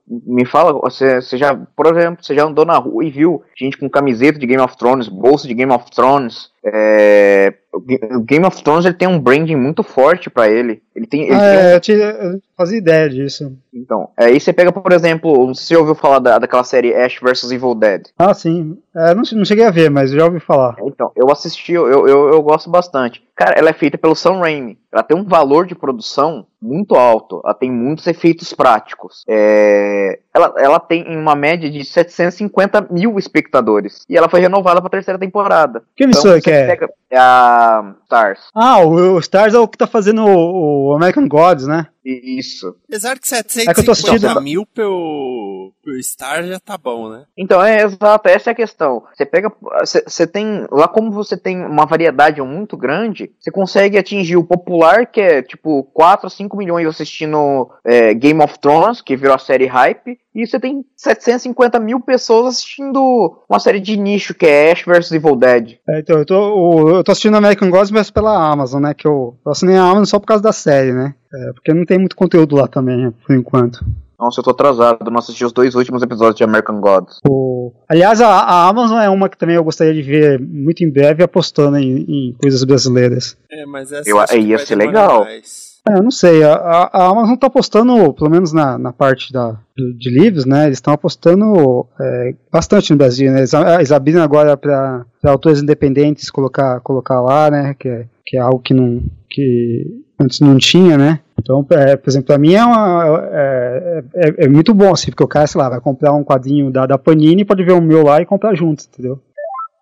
Me 0.08 0.46
fala, 0.46 0.74
você, 0.74 1.22
você 1.22 1.38
já, 1.38 1.56
por 1.76 1.86
exemplo, 1.88 2.24
você 2.24 2.36
já 2.36 2.44
andou 2.44 2.66
na 2.66 2.78
rua 2.78 3.06
e 3.06 3.10
viu 3.10 3.42
gente 3.58 3.78
com 3.78 3.90
camiseta 3.90 4.38
de 4.40 4.46
Game 4.46 4.62
of 4.62 4.78
Thrones, 4.78 5.08
bolsa 5.08 5.48
de 5.48 5.54
Game 5.54 5.72
of 5.72 5.90
Thrones. 5.92 6.52
é, 6.66 7.54
o 7.74 7.80
Ga- 7.80 8.18
o 8.18 8.22
Game 8.22 8.46
of 8.46 8.64
Thrones 8.64 8.86
ele 8.86 8.94
tem 8.94 9.08
um 9.08 9.20
branding 9.20 9.56
muito 9.56 9.82
forte 9.84 10.30
pra 10.30 10.50
ele. 10.50 10.82
Ele 10.96 11.08
tem, 11.08 11.24
ele 11.24 11.34
Ah, 11.36 11.40
tem 11.50 11.58
um 11.58 11.62
é, 11.62 11.76
eu, 11.76 11.80
tinha, 11.82 11.98
eu 11.98 12.40
fazia 12.56 12.78
ideia 12.78 13.10
disso. 13.10 13.52
então, 13.74 14.10
aí 14.18 14.40
você 14.40 14.54
pega, 14.54 14.72
por 14.72 14.92
exemplo, 14.94 15.48
não 15.48 15.54
sei 15.56 15.64
se 15.64 15.68
você 15.70 15.76
ouviu 15.78 15.96
falar 15.96 16.20
da, 16.20 16.38
daquela 16.40 16.64
série 16.64 16.94
Ash 16.94 17.20
vs 17.22 17.52
Evil 17.52 17.74
Dead. 17.76 18.04
Ah, 18.18 18.34
sim. 18.34 18.78
É, 18.96 19.14
não, 19.16 19.24
não 19.34 19.46
cheguei 19.46 19.66
a 19.66 19.72
ver, 19.72 19.90
mas 19.90 20.12
já 20.12 20.24
ouvi 20.26 20.40
falar. 20.40 20.76
Então, 20.86 21.12
eu 21.16 21.30
assisti, 21.32 21.74
eu, 21.74 21.88
eu, 21.88 22.08
eu 22.08 22.42
gosto 22.44 22.70
bastante. 22.70 23.24
Cara, 23.36 23.56
ela 23.58 23.72
é 23.72 23.74
feita 23.74 23.98
pelo 23.98 24.16
Sam 24.16 24.40
Raimi. 24.40 24.78
Ela 24.92 25.02
tem 25.02 25.18
um 25.18 25.24
valor 25.24 25.66
de 25.66 25.74
produção 25.74 26.46
muito 26.62 26.94
alto. 26.96 27.42
Ela 27.44 27.56
tem 27.56 27.72
muitos 27.72 28.06
efeitos 28.06 28.54
práticos. 28.54 29.24
É, 29.28 30.20
ela, 30.34 30.54
ela 30.58 30.80
tem 30.80 31.18
uma 31.18 31.34
média 31.36 31.68
de 31.70 31.84
750 31.84 32.88
mil 32.92 33.18
espectadores. 33.18 34.06
E 34.08 34.16
ela 34.16 34.30
foi 34.30 34.40
renovada 34.40 34.80
pra 34.82 34.90
terceira 34.90 35.20
temporada. 35.20 35.82
Que 35.96 36.04
emissora 36.04 36.40
que 36.40 36.50
você 36.50 36.56
é? 36.56 36.68
pega- 36.68 36.90
é 37.10 37.18
a 37.18 37.94
Stars. 38.04 38.40
Ah, 38.54 38.80
o, 38.80 39.16
o 39.16 39.20
Stars 39.20 39.56
é 39.56 39.60
o 39.60 39.68
que 39.68 39.78
tá 39.80 39.88
fazendo 39.88 40.24
o, 40.26 40.90
o 40.92 40.94
American 40.94 41.28
Gods, 41.28 41.66
né? 41.66 41.88
Isso. 42.06 42.76
Apesar 42.88 43.18
que 43.18 43.28
É 43.34 43.42
que 43.44 43.80
eu 43.80 43.86
tô 43.86 43.96
750 43.96 44.14
assistindo- 44.14 44.42
mil 44.42 44.66
pelo, 44.66 45.72
pelo 45.84 46.04
Star 46.04 46.44
já 46.44 46.60
tá 46.60 46.78
bom, 46.78 47.10
né? 47.10 47.26
Então, 47.38 47.64
é 47.64 47.82
exato, 47.84 48.28
essa 48.28 48.50
é 48.50 48.52
a 48.52 48.56
questão. 48.56 49.04
Você 49.14 49.26
pega. 49.26 49.52
Você 49.80 50.04
você 50.06 50.28
tem. 50.28 50.68
Lá 50.72 50.88
como 50.88 51.12
você 51.12 51.38
tem 51.38 51.64
uma 51.66 51.86
variedade 51.86 52.42
muito 52.42 52.76
grande, 52.76 53.32
você 53.40 53.52
consegue 53.52 53.98
atingir 53.98 54.36
o 54.38 54.44
popular, 54.44 55.06
que 55.06 55.22
é 55.22 55.42
tipo 55.42 55.84
4 55.94 56.28
a 56.28 56.30
5 56.30 56.58
milhões 56.58 56.88
assistindo 56.88 57.70
é, 57.86 58.14
Game 58.14 58.42
of 58.42 58.60
Thrones, 58.60 59.02
que 59.02 59.16
virou 59.16 59.36
a 59.36 59.40
série 59.40 59.66
hype, 59.66 60.20
e 60.36 60.46
você 60.48 60.60
tem 60.60 60.84
750 60.96 61.80
mil 61.80 62.00
pessoas 62.00 62.56
assistindo 62.56 63.38
uma 63.50 63.60
série 63.60 63.80
de 63.80 63.96
nicho, 63.98 64.34
que 64.34 64.46
é 64.46 64.72
Ash 64.72 64.84
vs 64.86 65.12
Evil 65.12 65.36
Dead. 65.36 65.76
É, 65.90 66.00
então, 66.00 66.18
eu 66.20 66.26
tô, 66.26 66.90
eu 66.98 67.04
tô 67.04 67.12
assistindo 67.12 67.38
American 67.38 67.70
Gods, 67.70 67.92
mas 67.92 68.10
pela 68.10 68.36
Amazon, 68.52 68.82
né? 68.82 68.94
Que 68.94 69.08
eu, 69.08 69.38
eu 69.46 69.52
assinei 69.52 69.76
a 69.78 69.84
Amazon 69.84 70.06
só 70.06 70.20
por 70.20 70.28
causa 70.28 70.44
da 70.44 70.52
série, 70.54 70.92
né? 70.94 71.14
É, 71.34 71.54
porque 71.54 71.74
não 71.74 71.86
tem 71.86 71.98
muito 72.00 72.16
conteúdo 72.16 72.56
lá 72.56 72.68
também, 72.68 72.98
né, 72.98 73.14
por 73.26 73.36
enquanto. 73.36 73.84
Nossa, 74.20 74.40
eu 74.40 74.44
tô 74.44 74.52
atrasado, 74.52 75.10
não 75.12 75.18
assisti 75.20 75.44
os 75.44 75.52
dois 75.52 75.76
últimos 75.76 76.02
episódios 76.02 76.36
de 76.38 76.44
American 76.44 76.80
Gods. 76.80 77.18
O- 77.28 77.74
aliás, 77.90 78.22
a, 78.22 78.28
a 78.30 78.68
Amazon 78.70 79.00
é 79.00 79.10
uma 79.10 79.28
que 79.28 79.38
também 79.38 79.56
eu 79.56 79.64
gostaria 79.64 79.94
de 79.94 80.02
ver 80.02 80.40
muito 80.40 80.82
em 80.84 80.90
breve 80.90 81.22
apostando 81.24 81.78
em, 81.78 82.06
em 82.08 82.34
coisas 82.40 82.64
brasileiras. 82.64 83.36
É, 83.52 83.66
mas 83.66 83.92
essa 83.92 84.10
Eu- 84.10 84.20
acho 84.20 84.32
que 84.34 84.40
ia 84.40 84.58
vai 84.58 84.66
ser 84.66 84.76
legal. 84.76 85.22
mais. 85.26 85.73
É, 85.88 85.98
eu 85.98 86.04
não 86.04 86.12
sei, 86.12 86.42
a, 86.44 86.54
a- 86.56 87.08
Amazon 87.10 87.36
tá 87.36 87.48
apostando, 87.48 88.14
pelo 88.14 88.30
menos 88.30 88.54
na, 88.54 88.78
na 88.78 88.94
parte 88.94 89.34
da, 89.34 89.58
de, 89.76 89.94
de 89.98 90.10
livros, 90.10 90.46
né? 90.46 90.66
Eles 90.66 90.78
estão 90.78 90.94
apostando 90.94 91.86
é, 92.00 92.34
bastante 92.52 92.92
no 92.92 92.98
Brasil, 92.98 93.30
né? 93.32 93.40
Eles, 93.40 93.54
eles 93.54 93.92
abriram 93.92 94.22
agora 94.24 94.56
para 94.56 95.06
autores 95.26 95.62
independentes 95.62 96.30
colocar, 96.32 96.80
colocar 96.80 97.20
lá, 97.22 97.52
né? 97.52 97.76
Que 97.78 97.90
é, 97.90 98.06
que 98.26 98.38
é 98.38 98.40
algo 98.40 98.60
que 98.60 98.74
não 98.74 99.02
que 99.30 100.02
antes 100.18 100.40
não 100.40 100.58
tinha, 100.58 100.98
né? 100.98 101.20
Então, 101.38 101.66
é, 101.72 101.98
por 101.98 102.10
exemplo, 102.10 102.28
pra 102.28 102.38
mim 102.38 102.54
é, 102.54 102.64
uma, 102.64 103.30
é, 103.34 104.04
é, 104.16 104.46
é 104.46 104.48
muito 104.48 104.74
bom, 104.74 104.94
assim, 104.94 105.10
porque 105.12 105.24
o 105.24 105.28
cara, 105.28 105.48
sei 105.48 105.60
lá, 105.60 105.68
vai 105.68 105.82
comprar 105.82 106.14
um 106.14 106.24
quadrinho 106.24 106.72
da, 106.72 106.86
da 106.86 106.98
Panini, 106.98 107.44
pode 107.44 107.64
ver 107.64 107.74
o 107.74 107.82
meu 107.82 108.04
lá 108.04 108.22
e 108.22 108.26
comprar 108.26 108.56
junto, 108.56 108.86
entendeu? 108.86 109.20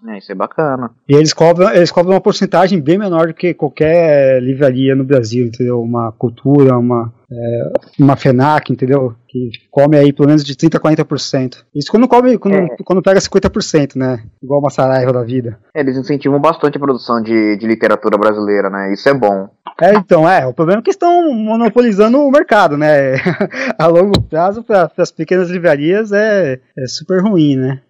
É, 0.07 0.17
isso 0.17 0.31
é 0.31 0.35
bacana. 0.35 0.89
E 1.07 1.13
eles 1.13 1.31
cobram, 1.33 1.69
eles 1.71 1.91
cobram 1.91 2.13
uma 2.13 2.21
porcentagem 2.21 2.81
bem 2.81 2.97
menor 2.97 3.27
do 3.27 3.33
que 3.33 3.53
qualquer 3.53 4.41
livraria 4.41 4.95
no 4.95 5.03
Brasil, 5.03 5.45
entendeu? 5.45 5.81
Uma 5.81 6.11
cultura, 6.11 6.77
uma, 6.77 7.13
é, 7.31 7.71
uma 7.99 8.15
FENAC, 8.15 8.71
entendeu? 8.71 9.15
Que 9.31 9.49
come 9.69 9.97
aí 9.97 10.11
pelo 10.11 10.27
menos 10.27 10.43
de 10.43 10.53
30% 10.57 10.75
a 10.75 10.79
40%. 11.05 11.63
Isso 11.73 11.89
quando 11.89 12.05
come, 12.05 12.37
quando, 12.37 12.55
É. 12.55 12.67
quando 12.83 13.01
pega 13.01 13.17
50%, 13.21 13.95
né? 13.95 14.25
Igual 14.43 14.59
uma 14.59 14.69
Saraiva 14.69 15.13
da 15.13 15.23
vida. 15.23 15.57
Eles 15.73 15.95
incentivam 15.95 16.37
bastante 16.37 16.75
a 16.75 16.79
produção 16.81 17.23
de, 17.23 17.55
de 17.55 17.65
literatura 17.65 18.17
brasileira, 18.17 18.69
né? 18.69 18.91
Isso 18.91 19.07
é 19.07 19.13
bom. 19.13 19.47
É, 19.79 19.93
então, 19.93 20.27
é, 20.27 20.45
o 20.45 20.53
problema 20.53 20.81
é 20.81 20.83
que 20.83 20.89
estão 20.91 21.33
monopolizando 21.33 22.19
o 22.19 22.29
mercado, 22.29 22.75
né? 22.77 23.13
a 23.79 23.87
longo 23.87 24.21
prazo, 24.21 24.63
para 24.63 24.91
as 24.97 25.11
pequenas 25.11 25.49
livrarias, 25.49 26.11
é, 26.11 26.59
é 26.77 26.87
super 26.87 27.21
ruim, 27.23 27.55
né? 27.55 27.81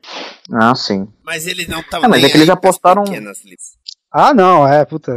Ah, 0.54 0.76
sim. 0.76 1.08
Mas 1.26 1.48
eles 1.48 1.68
não 1.68 1.80
estavam 1.80 2.06
É, 2.06 2.10
mas 2.10 2.24
é 2.24 2.30
que 2.30 2.38
eles 2.38 2.50
apostaram- 2.50 3.04
pequenas. 3.04 3.40
Ah, 4.12 4.34
não, 4.34 4.68
é, 4.68 4.84
puta. 4.84 5.14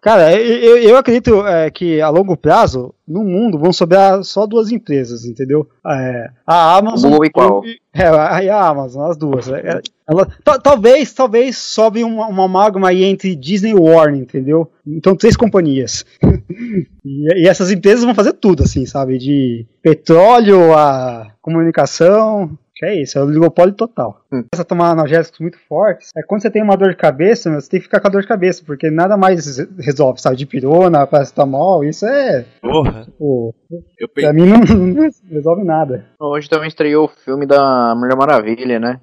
Cara, 0.00 0.34
eu, 0.34 0.78
eu- 0.78 0.96
acredito 0.96 1.46
é, 1.46 1.70
que 1.70 2.00
a 2.00 2.08
longo 2.08 2.36
prazo, 2.36 2.92
no 3.06 3.22
mundo, 3.22 3.56
vão 3.56 3.72
sobrar 3.72 4.22
só 4.24 4.46
duas 4.46 4.72
empresas, 4.72 5.24
entendeu? 5.24 5.68
É, 5.86 6.30
a 6.44 6.76
Amazon. 6.76 7.10
Google 7.12 7.24
e 7.26 7.30
qual? 7.30 7.62
É, 7.94 8.08
a- 8.08 8.42
e 8.42 8.50
a 8.50 8.66
Amazon, 8.66 9.08
as 9.08 9.16
duas. 9.16 9.46
É, 9.48 9.60
é, 9.60 9.80
ela- 10.08 10.26
ta- 10.42 10.58
talvez, 10.58 11.12
talvez 11.12 11.56
sobe 11.56 12.02
uma, 12.02 12.26
uma 12.26 12.46
amálgama 12.46 12.88
aí 12.88 13.04
entre 13.04 13.36
Disney 13.36 13.70
e 13.70 13.74
Warner, 13.74 14.20
entendeu? 14.22 14.68
Então, 14.84 15.14
três 15.14 15.36
companhias. 15.36 16.04
e, 17.04 17.44
e 17.44 17.48
essas 17.48 17.70
empresas 17.70 18.04
vão 18.04 18.14
fazer 18.14 18.32
tudo, 18.32 18.64
assim, 18.64 18.86
sabe? 18.86 19.18
De 19.18 19.64
petróleo 19.80 20.74
a 20.74 21.28
comunicação. 21.40 22.50
Que 22.76 22.84
é 22.84 23.00
isso, 23.00 23.18
é 23.18 23.22
o 23.22 23.24
oligopólio 23.24 23.74
total. 23.74 24.20
Hum. 24.30 24.44
Começa 24.50 24.60
a 24.60 24.64
tomar 24.64 24.90
analgésicos 24.90 25.40
muito 25.40 25.58
fortes. 25.66 26.10
É 26.14 26.22
quando 26.22 26.42
você 26.42 26.50
tem 26.50 26.62
uma 26.62 26.76
dor 26.76 26.90
de 26.90 26.96
cabeça, 26.96 27.50
você 27.50 27.70
tem 27.70 27.80
que 27.80 27.84
ficar 27.84 28.00
com 28.00 28.08
a 28.08 28.10
dor 28.10 28.20
de 28.20 28.28
cabeça, 28.28 28.62
porque 28.66 28.90
nada 28.90 29.16
mais 29.16 29.56
resolve, 29.78 30.20
sabe? 30.20 30.36
De 30.36 30.44
pirona, 30.44 31.06
paracetamol, 31.06 31.82
isso 31.82 32.04
é. 32.04 32.44
Porra. 32.60 33.06
Pô, 33.18 33.54
Eu 33.98 34.06
pra 34.10 34.30
mim 34.34 34.46
não, 34.46 34.58
não 34.76 35.10
resolve 35.30 35.64
nada. 35.64 36.06
Hoje 36.20 36.50
também 36.50 36.68
estreou 36.68 37.06
o 37.06 37.24
filme 37.24 37.46
da 37.46 37.94
Mulher 37.96 38.14
Maravilha, 38.14 38.78
né? 38.78 39.00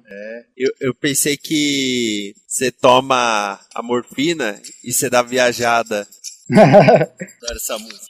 Eu, 0.56 0.70
eu 0.80 0.94
pensei 0.94 1.36
que 1.36 2.32
você 2.46 2.70
toma 2.70 3.58
a 3.74 3.82
morfina 3.82 4.54
e 4.84 4.92
você 4.92 5.10
dá 5.10 5.20
viajada. 5.20 6.06
Adoro 6.54 7.56
essa 7.56 7.76
música. 7.78 8.06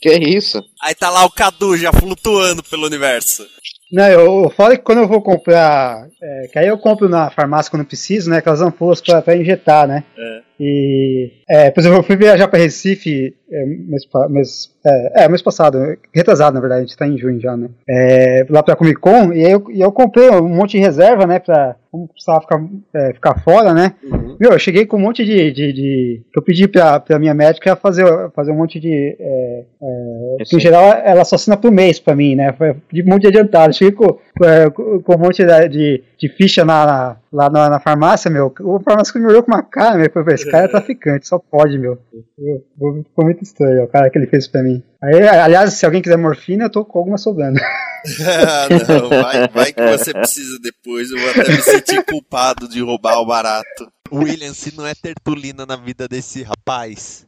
Que 0.00 0.10
é 0.10 0.18
isso? 0.18 0.62
Aí 0.80 0.94
tá 0.94 1.10
lá 1.10 1.24
o 1.24 1.30
Cadu 1.30 1.76
já 1.76 1.92
flutuando 1.92 2.62
pelo 2.62 2.86
universo. 2.86 3.44
Não, 3.92 4.06
eu, 4.08 4.44
eu 4.44 4.50
falo 4.50 4.72
que 4.72 4.82
quando 4.82 4.98
eu 4.98 5.08
vou 5.08 5.22
comprar. 5.22 6.08
É, 6.22 6.48
que 6.52 6.58
aí 6.58 6.66
eu 6.68 6.78
compro 6.78 7.08
na 7.08 7.30
farmácia 7.30 7.70
quando 7.70 7.84
preciso, 7.84 8.30
né? 8.30 8.38
Aquelas 8.38 8.60
ampolas 8.62 9.00
pra, 9.00 9.22
pra 9.22 9.36
injetar, 9.36 9.86
né? 9.86 10.04
É. 10.16 10.42
E. 10.58 11.30
É, 11.48 11.70
por 11.70 11.80
exemplo, 11.80 11.98
eu 11.98 12.02
fui 12.02 12.16
viajar 12.16 12.48
pra 12.48 12.58
Recife 12.58 13.34
é, 13.50 13.64
mês, 13.66 14.02
mês, 14.30 14.70
é, 14.86 15.24
é, 15.24 15.28
mês 15.28 15.42
passado, 15.42 15.78
retrasado 16.12 16.54
na 16.54 16.60
verdade, 16.60 16.82
a 16.82 16.84
gente 16.86 16.96
tá 16.96 17.06
em 17.06 17.18
junho 17.18 17.40
já, 17.40 17.56
né? 17.56 17.68
É, 17.88 18.46
lá 18.48 18.62
pra 18.62 18.76
Comic 18.76 18.98
Con, 19.00 19.32
e 19.32 19.42
eu, 19.42 19.64
e 19.70 19.80
eu 19.80 19.90
comprei 19.92 20.30
um 20.30 20.48
monte 20.48 20.72
de 20.72 20.78
reserva, 20.78 21.26
né? 21.26 21.38
Pra. 21.38 21.76
Como 21.90 22.08
precisava 22.08 22.40
ficar, 22.40 22.60
é, 22.92 23.12
ficar 23.12 23.38
fora, 23.40 23.72
né? 23.72 23.94
Meu, 24.40 24.50
eu 24.50 24.58
cheguei 24.58 24.84
com 24.84 24.96
um 24.96 25.00
monte 25.00 25.24
de. 25.24 25.52
de, 25.52 25.72
de- 25.72 26.22
eu 26.34 26.42
pedi 26.42 26.66
pra, 26.66 26.98
pra 26.98 27.20
minha 27.20 27.32
médica 27.34 27.76
fazer, 27.76 28.04
fazer 28.34 28.50
um 28.50 28.56
monte 28.56 28.80
de. 28.80 29.16
É, 29.20 29.62
é, 29.80 30.36
em 30.56 30.58
geral, 30.60 30.92
ela 31.04 31.24
só 31.24 31.36
assina 31.36 31.56
por 31.56 31.70
mês 31.70 32.00
pra 32.00 32.16
mim, 32.16 32.34
né? 32.34 32.52
Foi- 32.58 32.70
um 32.72 32.76
monte 33.04 33.22
de 33.22 33.28
adiantado. 33.28 33.72
Cheguei 33.74 33.92
com, 33.92 34.18
é, 34.42 34.68
com 34.70 35.14
um 35.14 35.18
monte 35.18 35.44
de, 35.44 35.68
de, 35.68 36.04
de 36.18 36.28
ficha 36.36 36.64
na, 36.64 36.84
na- 36.86 37.16
lá 37.32 37.50
na, 37.50 37.70
na 37.70 37.80
farmácia, 37.80 38.30
meu. 38.30 38.52
O 38.60 38.80
farmacêutico 38.80 39.18
me 39.20 39.26
olhou 39.26 39.42
com 39.42 39.52
uma 39.52 39.62
cara, 39.62 39.96
meu. 39.96 40.10
Falei, 40.10 40.34
esse 40.34 40.50
cara 40.50 40.64
é 40.64 40.68
traficante, 40.68 41.28
só 41.28 41.38
pode, 41.38 41.78
meu. 41.78 41.98
Eu- 42.12 42.64
eu- 42.80 43.04
Ficou 43.04 43.24
muito 43.24 43.42
estranho, 43.42 43.84
o 43.84 43.88
cara 43.88 44.10
que 44.10 44.18
ele 44.18 44.26
fez 44.26 44.48
pra 44.48 44.62
mim. 44.62 44.82
Aí, 45.02 45.26
aliás, 45.28 45.74
se 45.74 45.84
alguém 45.86 46.00
quiser 46.02 46.16
morfina, 46.16 46.64
eu 46.64 46.70
tô 46.70 46.84
com 46.84 46.98
alguma 46.98 47.18
sobrando. 47.18 47.58
Ah, 48.06 48.68
não, 48.86 49.08
vai, 49.08 49.48
vai 49.48 49.72
que 49.72 49.82
você 49.82 50.12
precisa 50.12 50.58
depois. 50.60 51.10
Eu 51.10 51.18
vou 51.18 51.30
até 51.30 51.50
me 51.50 51.62
sentir 51.62 52.04
culpado 52.04 52.68
de 52.68 52.82
roubar 52.82 53.16
o 53.18 53.24
barato. 53.24 53.90
William, 54.12 54.52
se 54.52 54.76
não 54.76 54.86
é 54.86 54.92
tertulina 54.94 55.64
na 55.64 55.74
vida 55.74 56.06
desse 56.06 56.42
rapaz, 56.42 57.26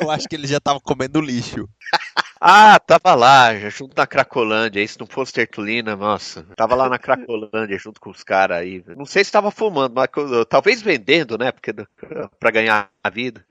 eu 0.00 0.10
acho 0.10 0.26
que 0.28 0.34
ele 0.34 0.48
já 0.48 0.58
tava 0.58 0.80
comendo 0.80 1.20
lixo. 1.20 1.68
Ah, 2.40 2.78
tava 2.78 3.14
lá, 3.14 3.54
junto 3.70 3.96
na 3.96 4.06
Cracolândia. 4.06 4.86
Se 4.86 4.98
não 4.98 5.06
fosse 5.06 5.32
Tertulina, 5.32 5.96
nossa. 5.96 6.46
Tava 6.56 6.74
lá 6.74 6.88
na 6.88 6.98
Cracolândia 6.98 7.78
junto 7.78 8.00
com 8.00 8.10
os 8.10 8.22
caras 8.22 8.58
aí. 8.58 8.84
Não 8.96 9.06
sei 9.06 9.24
se 9.24 9.32
tava 9.32 9.50
fumando, 9.50 9.94
mas 9.94 10.08
talvez 10.48 10.82
vendendo, 10.82 11.38
né? 11.38 11.50
Porque 11.50 11.72
pra 12.38 12.50
ganhar 12.50 12.90
a 13.02 13.10
vida. 13.10 13.44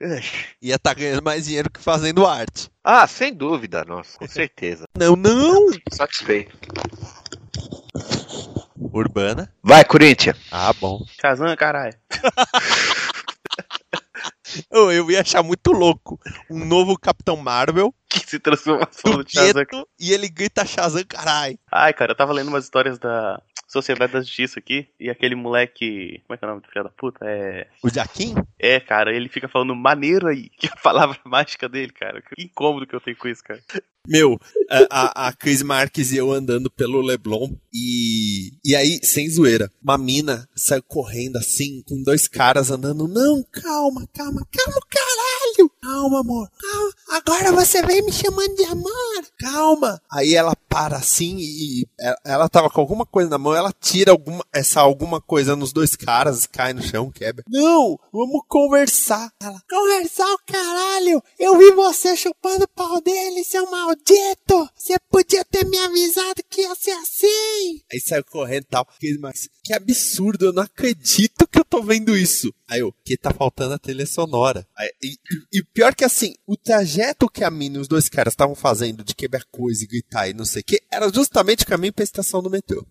Ia 0.62 0.78
tá 0.78 0.94
ganhando 0.94 1.22
mais 1.22 1.46
dinheiro 1.46 1.70
que 1.70 1.80
fazendo 1.80 2.26
arte. 2.26 2.70
Ah, 2.84 3.06
sem 3.06 3.34
dúvida, 3.34 3.84
nossa, 3.84 4.18
com 4.18 4.28
certeza. 4.28 4.84
Não, 4.96 5.16
não! 5.16 5.68
Satisfeito. 5.92 6.56
Urbana. 8.92 9.52
Vai, 9.62 9.84
Corinthians. 9.84 10.38
Ah, 10.50 10.72
bom. 10.72 11.04
Shazam, 11.20 11.54
caralho. 11.56 11.94
Eu, 14.90 15.04
eu 15.04 15.10
ia 15.10 15.20
achar 15.20 15.42
muito 15.42 15.72
louco. 15.72 16.18
Um 16.50 16.64
novo 16.64 16.98
Capitão 16.98 17.36
Marvel, 17.36 17.94
Que 18.08 18.20
se 18.20 18.38
transformação 18.38 19.12
do 19.12 19.24
do 19.24 19.30
Shazam. 19.30 19.64
E 19.98 20.12
ele 20.12 20.28
grita 20.28 20.64
Shazam, 20.64 21.04
carai. 21.08 21.58
Ai, 21.70 21.92
cara, 21.92 22.12
eu 22.12 22.16
tava 22.16 22.32
lendo 22.32 22.48
umas 22.48 22.64
histórias 22.64 22.98
da 22.98 23.40
Sociedade 23.66 24.12
da 24.12 24.20
Justiça 24.20 24.58
aqui, 24.58 24.88
e 24.98 25.10
aquele 25.10 25.34
moleque. 25.34 26.22
Como 26.26 26.34
é 26.34 26.36
que 26.36 26.44
é 26.44 26.48
o 26.48 26.50
nome 26.50 26.62
do 26.62 26.68
filho 26.68 26.84
da 26.84 26.90
puta? 26.90 27.18
É. 27.24 27.66
O 27.82 27.90
Jaquim? 27.90 28.34
É, 28.58 28.78
cara, 28.78 29.14
ele 29.14 29.28
fica 29.28 29.48
falando 29.48 29.74
maneiro 29.74 30.28
aí, 30.28 30.48
que 30.50 30.66
é 30.66 30.70
a 30.72 30.76
palavra 30.76 31.18
mágica 31.24 31.68
dele, 31.68 31.92
cara. 31.92 32.22
Que 32.22 32.44
incômodo 32.44 32.86
que 32.86 32.94
eu 32.94 33.00
tenho 33.00 33.16
com 33.16 33.28
isso, 33.28 33.42
cara. 33.42 33.60
Meu, 34.08 34.38
a, 34.88 35.26
a, 35.26 35.32
Cris 35.32 35.62
Marques 35.62 36.12
e 36.12 36.16
eu 36.16 36.30
andando 36.30 36.70
pelo 36.70 37.00
Leblon 37.00 37.50
e. 37.72 38.52
E 38.64 38.76
aí, 38.76 39.00
sem 39.02 39.28
zoeira, 39.28 39.70
uma 39.82 39.98
mina 39.98 40.48
saiu 40.54 40.82
correndo 40.84 41.36
assim, 41.36 41.82
com 41.88 42.00
dois 42.02 42.28
caras 42.28 42.70
andando. 42.70 43.08
Não, 43.08 43.42
calma, 43.50 44.06
calma, 44.14 44.46
calma, 44.52 44.80
caralho! 44.88 45.70
Calma, 45.82 46.20
amor, 46.20 46.48
calma. 46.56 46.92
Agora 47.10 47.52
você 47.52 47.82
vem 47.82 48.02
me 48.02 48.12
chamando 48.12 48.54
de 48.54 48.64
amor. 48.64 49.26
Calma. 49.40 50.00
Aí 50.12 50.34
ela 50.34 50.54
para 50.76 50.98
assim 50.98 51.36
e 51.38 51.86
ela, 51.98 52.16
ela 52.22 52.48
tava 52.50 52.68
com 52.68 52.82
alguma 52.82 53.06
coisa 53.06 53.30
na 53.30 53.38
mão, 53.38 53.54
ela 53.56 53.72
tira 53.72 54.10
alguma, 54.12 54.44
essa 54.52 54.78
alguma 54.82 55.22
coisa 55.22 55.56
nos 55.56 55.72
dois 55.72 55.96
caras, 55.96 56.44
cai 56.46 56.74
no 56.74 56.82
chão, 56.82 57.10
quebra. 57.10 57.42
Não, 57.48 57.98
vamos 58.12 58.42
conversar. 58.46 59.32
Ela, 59.40 59.58
conversar 59.70 60.26
o 60.34 60.38
caralho! 60.46 61.22
Eu 61.38 61.56
vi 61.56 61.70
você 61.70 62.14
chupando 62.14 62.64
o 62.64 62.68
pau 62.68 63.00
dele, 63.00 63.42
seu 63.42 63.70
maldito! 63.70 64.68
Você 64.76 64.96
podia 65.10 65.42
ter 65.46 65.64
me 65.64 65.78
avisado 65.78 66.42
que 66.50 66.60
ia 66.60 66.74
ser 66.74 66.90
assim! 66.90 67.80
Aí 67.90 67.98
saiu 67.98 68.24
correndo 68.24 68.64
e 68.64 68.68
tal. 68.68 68.86
Marques, 69.18 69.48
que 69.64 69.72
absurdo, 69.72 70.44
eu 70.46 70.52
não 70.52 70.62
acredito 70.64 71.48
que 71.48 71.58
eu 71.58 71.64
tô 71.64 71.82
vendo 71.82 72.14
isso. 72.14 72.52
Aí 72.68 72.80
eu, 72.80 72.92
que 73.04 73.16
tá 73.16 73.32
faltando 73.32 73.74
a 73.74 73.78
trilha 73.78 74.04
sonora. 74.06 74.66
Aí, 74.76 74.90
e, 75.02 75.08
e- 75.12 75.58
e 75.58 75.64
pior 75.64 75.94
que 75.94 76.04
assim, 76.04 76.34
o 76.46 76.56
trajeto 76.56 77.28
que 77.30 77.44
a 77.44 77.50
mina 77.50 77.78
e 77.78 77.80
os 77.80 77.88
dois 77.88 78.08
caras 78.08 78.32
estavam 78.32 78.54
fazendo 78.54 79.02
de 79.04 79.14
quebrar 79.14 79.44
coisa 79.50 79.84
e 79.84 79.86
gritar 79.86 80.28
e 80.28 80.34
não 80.34 80.44
sei 80.44 80.62
o 80.66 80.68
que, 80.68 80.82
era 80.90 81.08
justamente 81.12 81.62
o 81.62 81.66
caminho 81.66 81.92
pra 81.92 82.02
estação 82.02 82.42
do 82.42 82.50
metrô. 82.50 82.84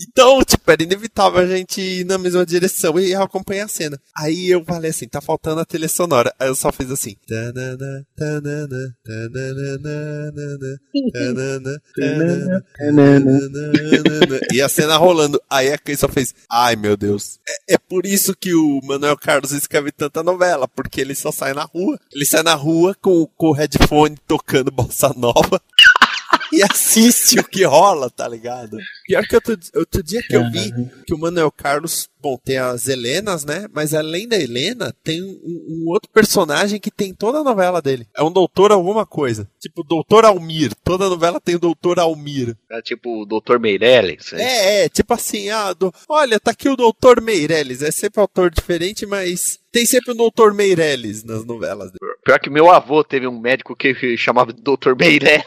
Então, 0.00 0.42
tipo, 0.42 0.68
era 0.70 0.82
inevitável 0.82 1.40
a 1.40 1.46
gente 1.46 1.80
ir 1.80 2.04
na 2.04 2.18
mesma 2.18 2.44
direção 2.44 2.98
e 2.98 3.14
acompanhar 3.14 3.66
a 3.66 3.68
cena. 3.68 4.00
Aí 4.16 4.50
eu 4.50 4.64
falei 4.64 4.90
assim, 4.90 5.06
tá 5.06 5.20
faltando 5.20 5.60
a 5.60 5.64
trilha 5.64 5.88
sonora. 5.88 6.34
Aí 6.38 6.48
eu 6.48 6.54
só 6.54 6.72
fiz 6.72 6.90
assim. 6.90 7.14
E 14.52 14.60
a 14.60 14.68
cena 14.68 14.96
rolando. 14.96 15.40
Aí 15.48 15.72
a 15.72 15.78
Cris 15.78 16.00
só 16.00 16.08
fez, 16.08 16.34
ai 16.50 16.74
meu 16.74 16.96
Deus. 16.96 17.38
É, 17.48 17.74
é 17.74 17.78
por 17.78 18.04
isso 18.04 18.34
que 18.34 18.54
o 18.54 18.80
Manuel 18.82 19.16
Carlos 19.16 19.52
escreve 19.52 19.92
tanta 19.92 20.22
novela, 20.22 20.66
porque 20.66 21.00
ele 21.00 21.14
só 21.14 21.30
sai 21.30 21.54
na 21.54 21.64
rua. 21.64 21.98
Ele 22.12 22.26
sai 22.26 22.42
na 22.42 22.54
rua 22.54 22.96
com, 23.00 23.26
com 23.36 23.48
o 23.48 23.52
headphone 23.52 24.16
tocando 24.26 24.70
bossa 24.72 25.12
nova. 25.16 25.62
E 26.52 26.62
assiste 26.62 27.38
o 27.38 27.44
que 27.44 27.64
rola, 27.64 28.08
tá 28.10 28.26
ligado? 28.26 28.78
Pior 29.06 29.22
que 29.26 29.34
outro, 29.34 29.58
outro 29.76 30.02
dia 30.02 30.22
que 30.22 30.34
eu 30.34 30.50
vi 30.50 30.72
que 31.06 31.12
o 31.14 31.18
Manuel 31.18 31.50
Carlos, 31.52 32.08
bom, 32.20 32.38
tem 32.42 32.56
as 32.56 32.88
Helenas, 32.88 33.44
né? 33.44 33.66
Mas 33.72 33.92
além 33.92 34.26
da 34.26 34.36
Helena, 34.38 34.94
tem 35.04 35.22
um, 35.22 35.38
um 35.44 35.84
outro 35.88 36.10
personagem 36.10 36.80
que 36.80 36.90
tem 36.90 37.12
toda 37.12 37.38
a 37.40 37.44
novela 37.44 37.82
dele. 37.82 38.06
É 38.16 38.22
um 38.22 38.32
doutor 38.32 38.72
alguma 38.72 39.04
coisa. 39.04 39.48
Tipo, 39.60 39.82
doutor 39.84 40.24
Almir. 40.24 40.72
Toda 40.82 41.08
novela 41.08 41.38
tem 41.40 41.54
o 41.54 41.58
doutor 41.60 41.98
Almir. 41.98 42.56
É 42.70 42.80
tipo 42.80 43.22
o 43.22 43.26
Dr. 43.26 43.58
Meirelles. 43.58 44.32
né? 44.32 44.42
É, 44.42 44.84
é, 44.84 44.88
tipo 44.88 45.12
assim, 45.12 45.50
ah, 45.50 45.72
do- 45.74 45.92
olha, 46.08 46.40
tá 46.40 46.52
aqui 46.52 46.68
o 46.68 46.76
doutor 46.76 47.20
Meirelles. 47.20 47.82
É 47.82 47.90
sempre 47.90 48.20
um 48.20 48.22
autor 48.22 48.50
diferente, 48.50 49.04
mas 49.04 49.58
tem 49.70 49.84
sempre 49.84 50.12
o 50.12 50.16
doutor 50.16 50.54
Meirelles 50.54 51.22
nas 51.24 51.44
novelas 51.44 51.90
dele. 51.92 52.14
Pior 52.24 52.38
que 52.40 52.48
meu 52.50 52.70
avô 52.70 53.04
teve 53.04 53.26
um 53.26 53.38
médico 53.38 53.76
que 53.76 54.16
chamava 54.16 54.52
de 54.52 54.62
Dr. 54.62 54.94
Meirelles. 54.98 55.44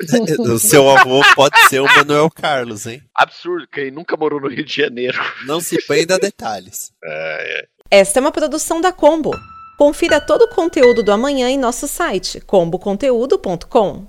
o 0.40 0.58
seu 0.58 0.88
avô 0.90 1.22
pode 1.34 1.58
ser 1.68 1.80
o 1.80 1.84
Manuel 1.84 2.30
Carlos, 2.30 2.86
hein? 2.86 3.02
Absurdo, 3.14 3.66
que 3.66 3.80
ele 3.80 3.90
nunca 3.90 4.16
morou 4.16 4.40
no 4.40 4.48
Rio 4.48 4.64
de 4.64 4.74
Janeiro. 4.74 5.18
Não 5.46 5.60
se 5.60 5.80
prenda 5.86 6.16
a 6.16 6.18
detalhes. 6.18 6.92
Esta 7.90 8.18
é 8.18 8.20
uma 8.20 8.32
produção 8.32 8.80
da 8.80 8.92
Combo. 8.92 9.32
Confira 9.78 10.20
todo 10.20 10.42
o 10.42 10.48
conteúdo 10.48 11.02
do 11.02 11.12
amanhã 11.12 11.48
em 11.48 11.58
nosso 11.58 11.88
site 11.88 12.40
comboconteúdo.com. 12.40 14.06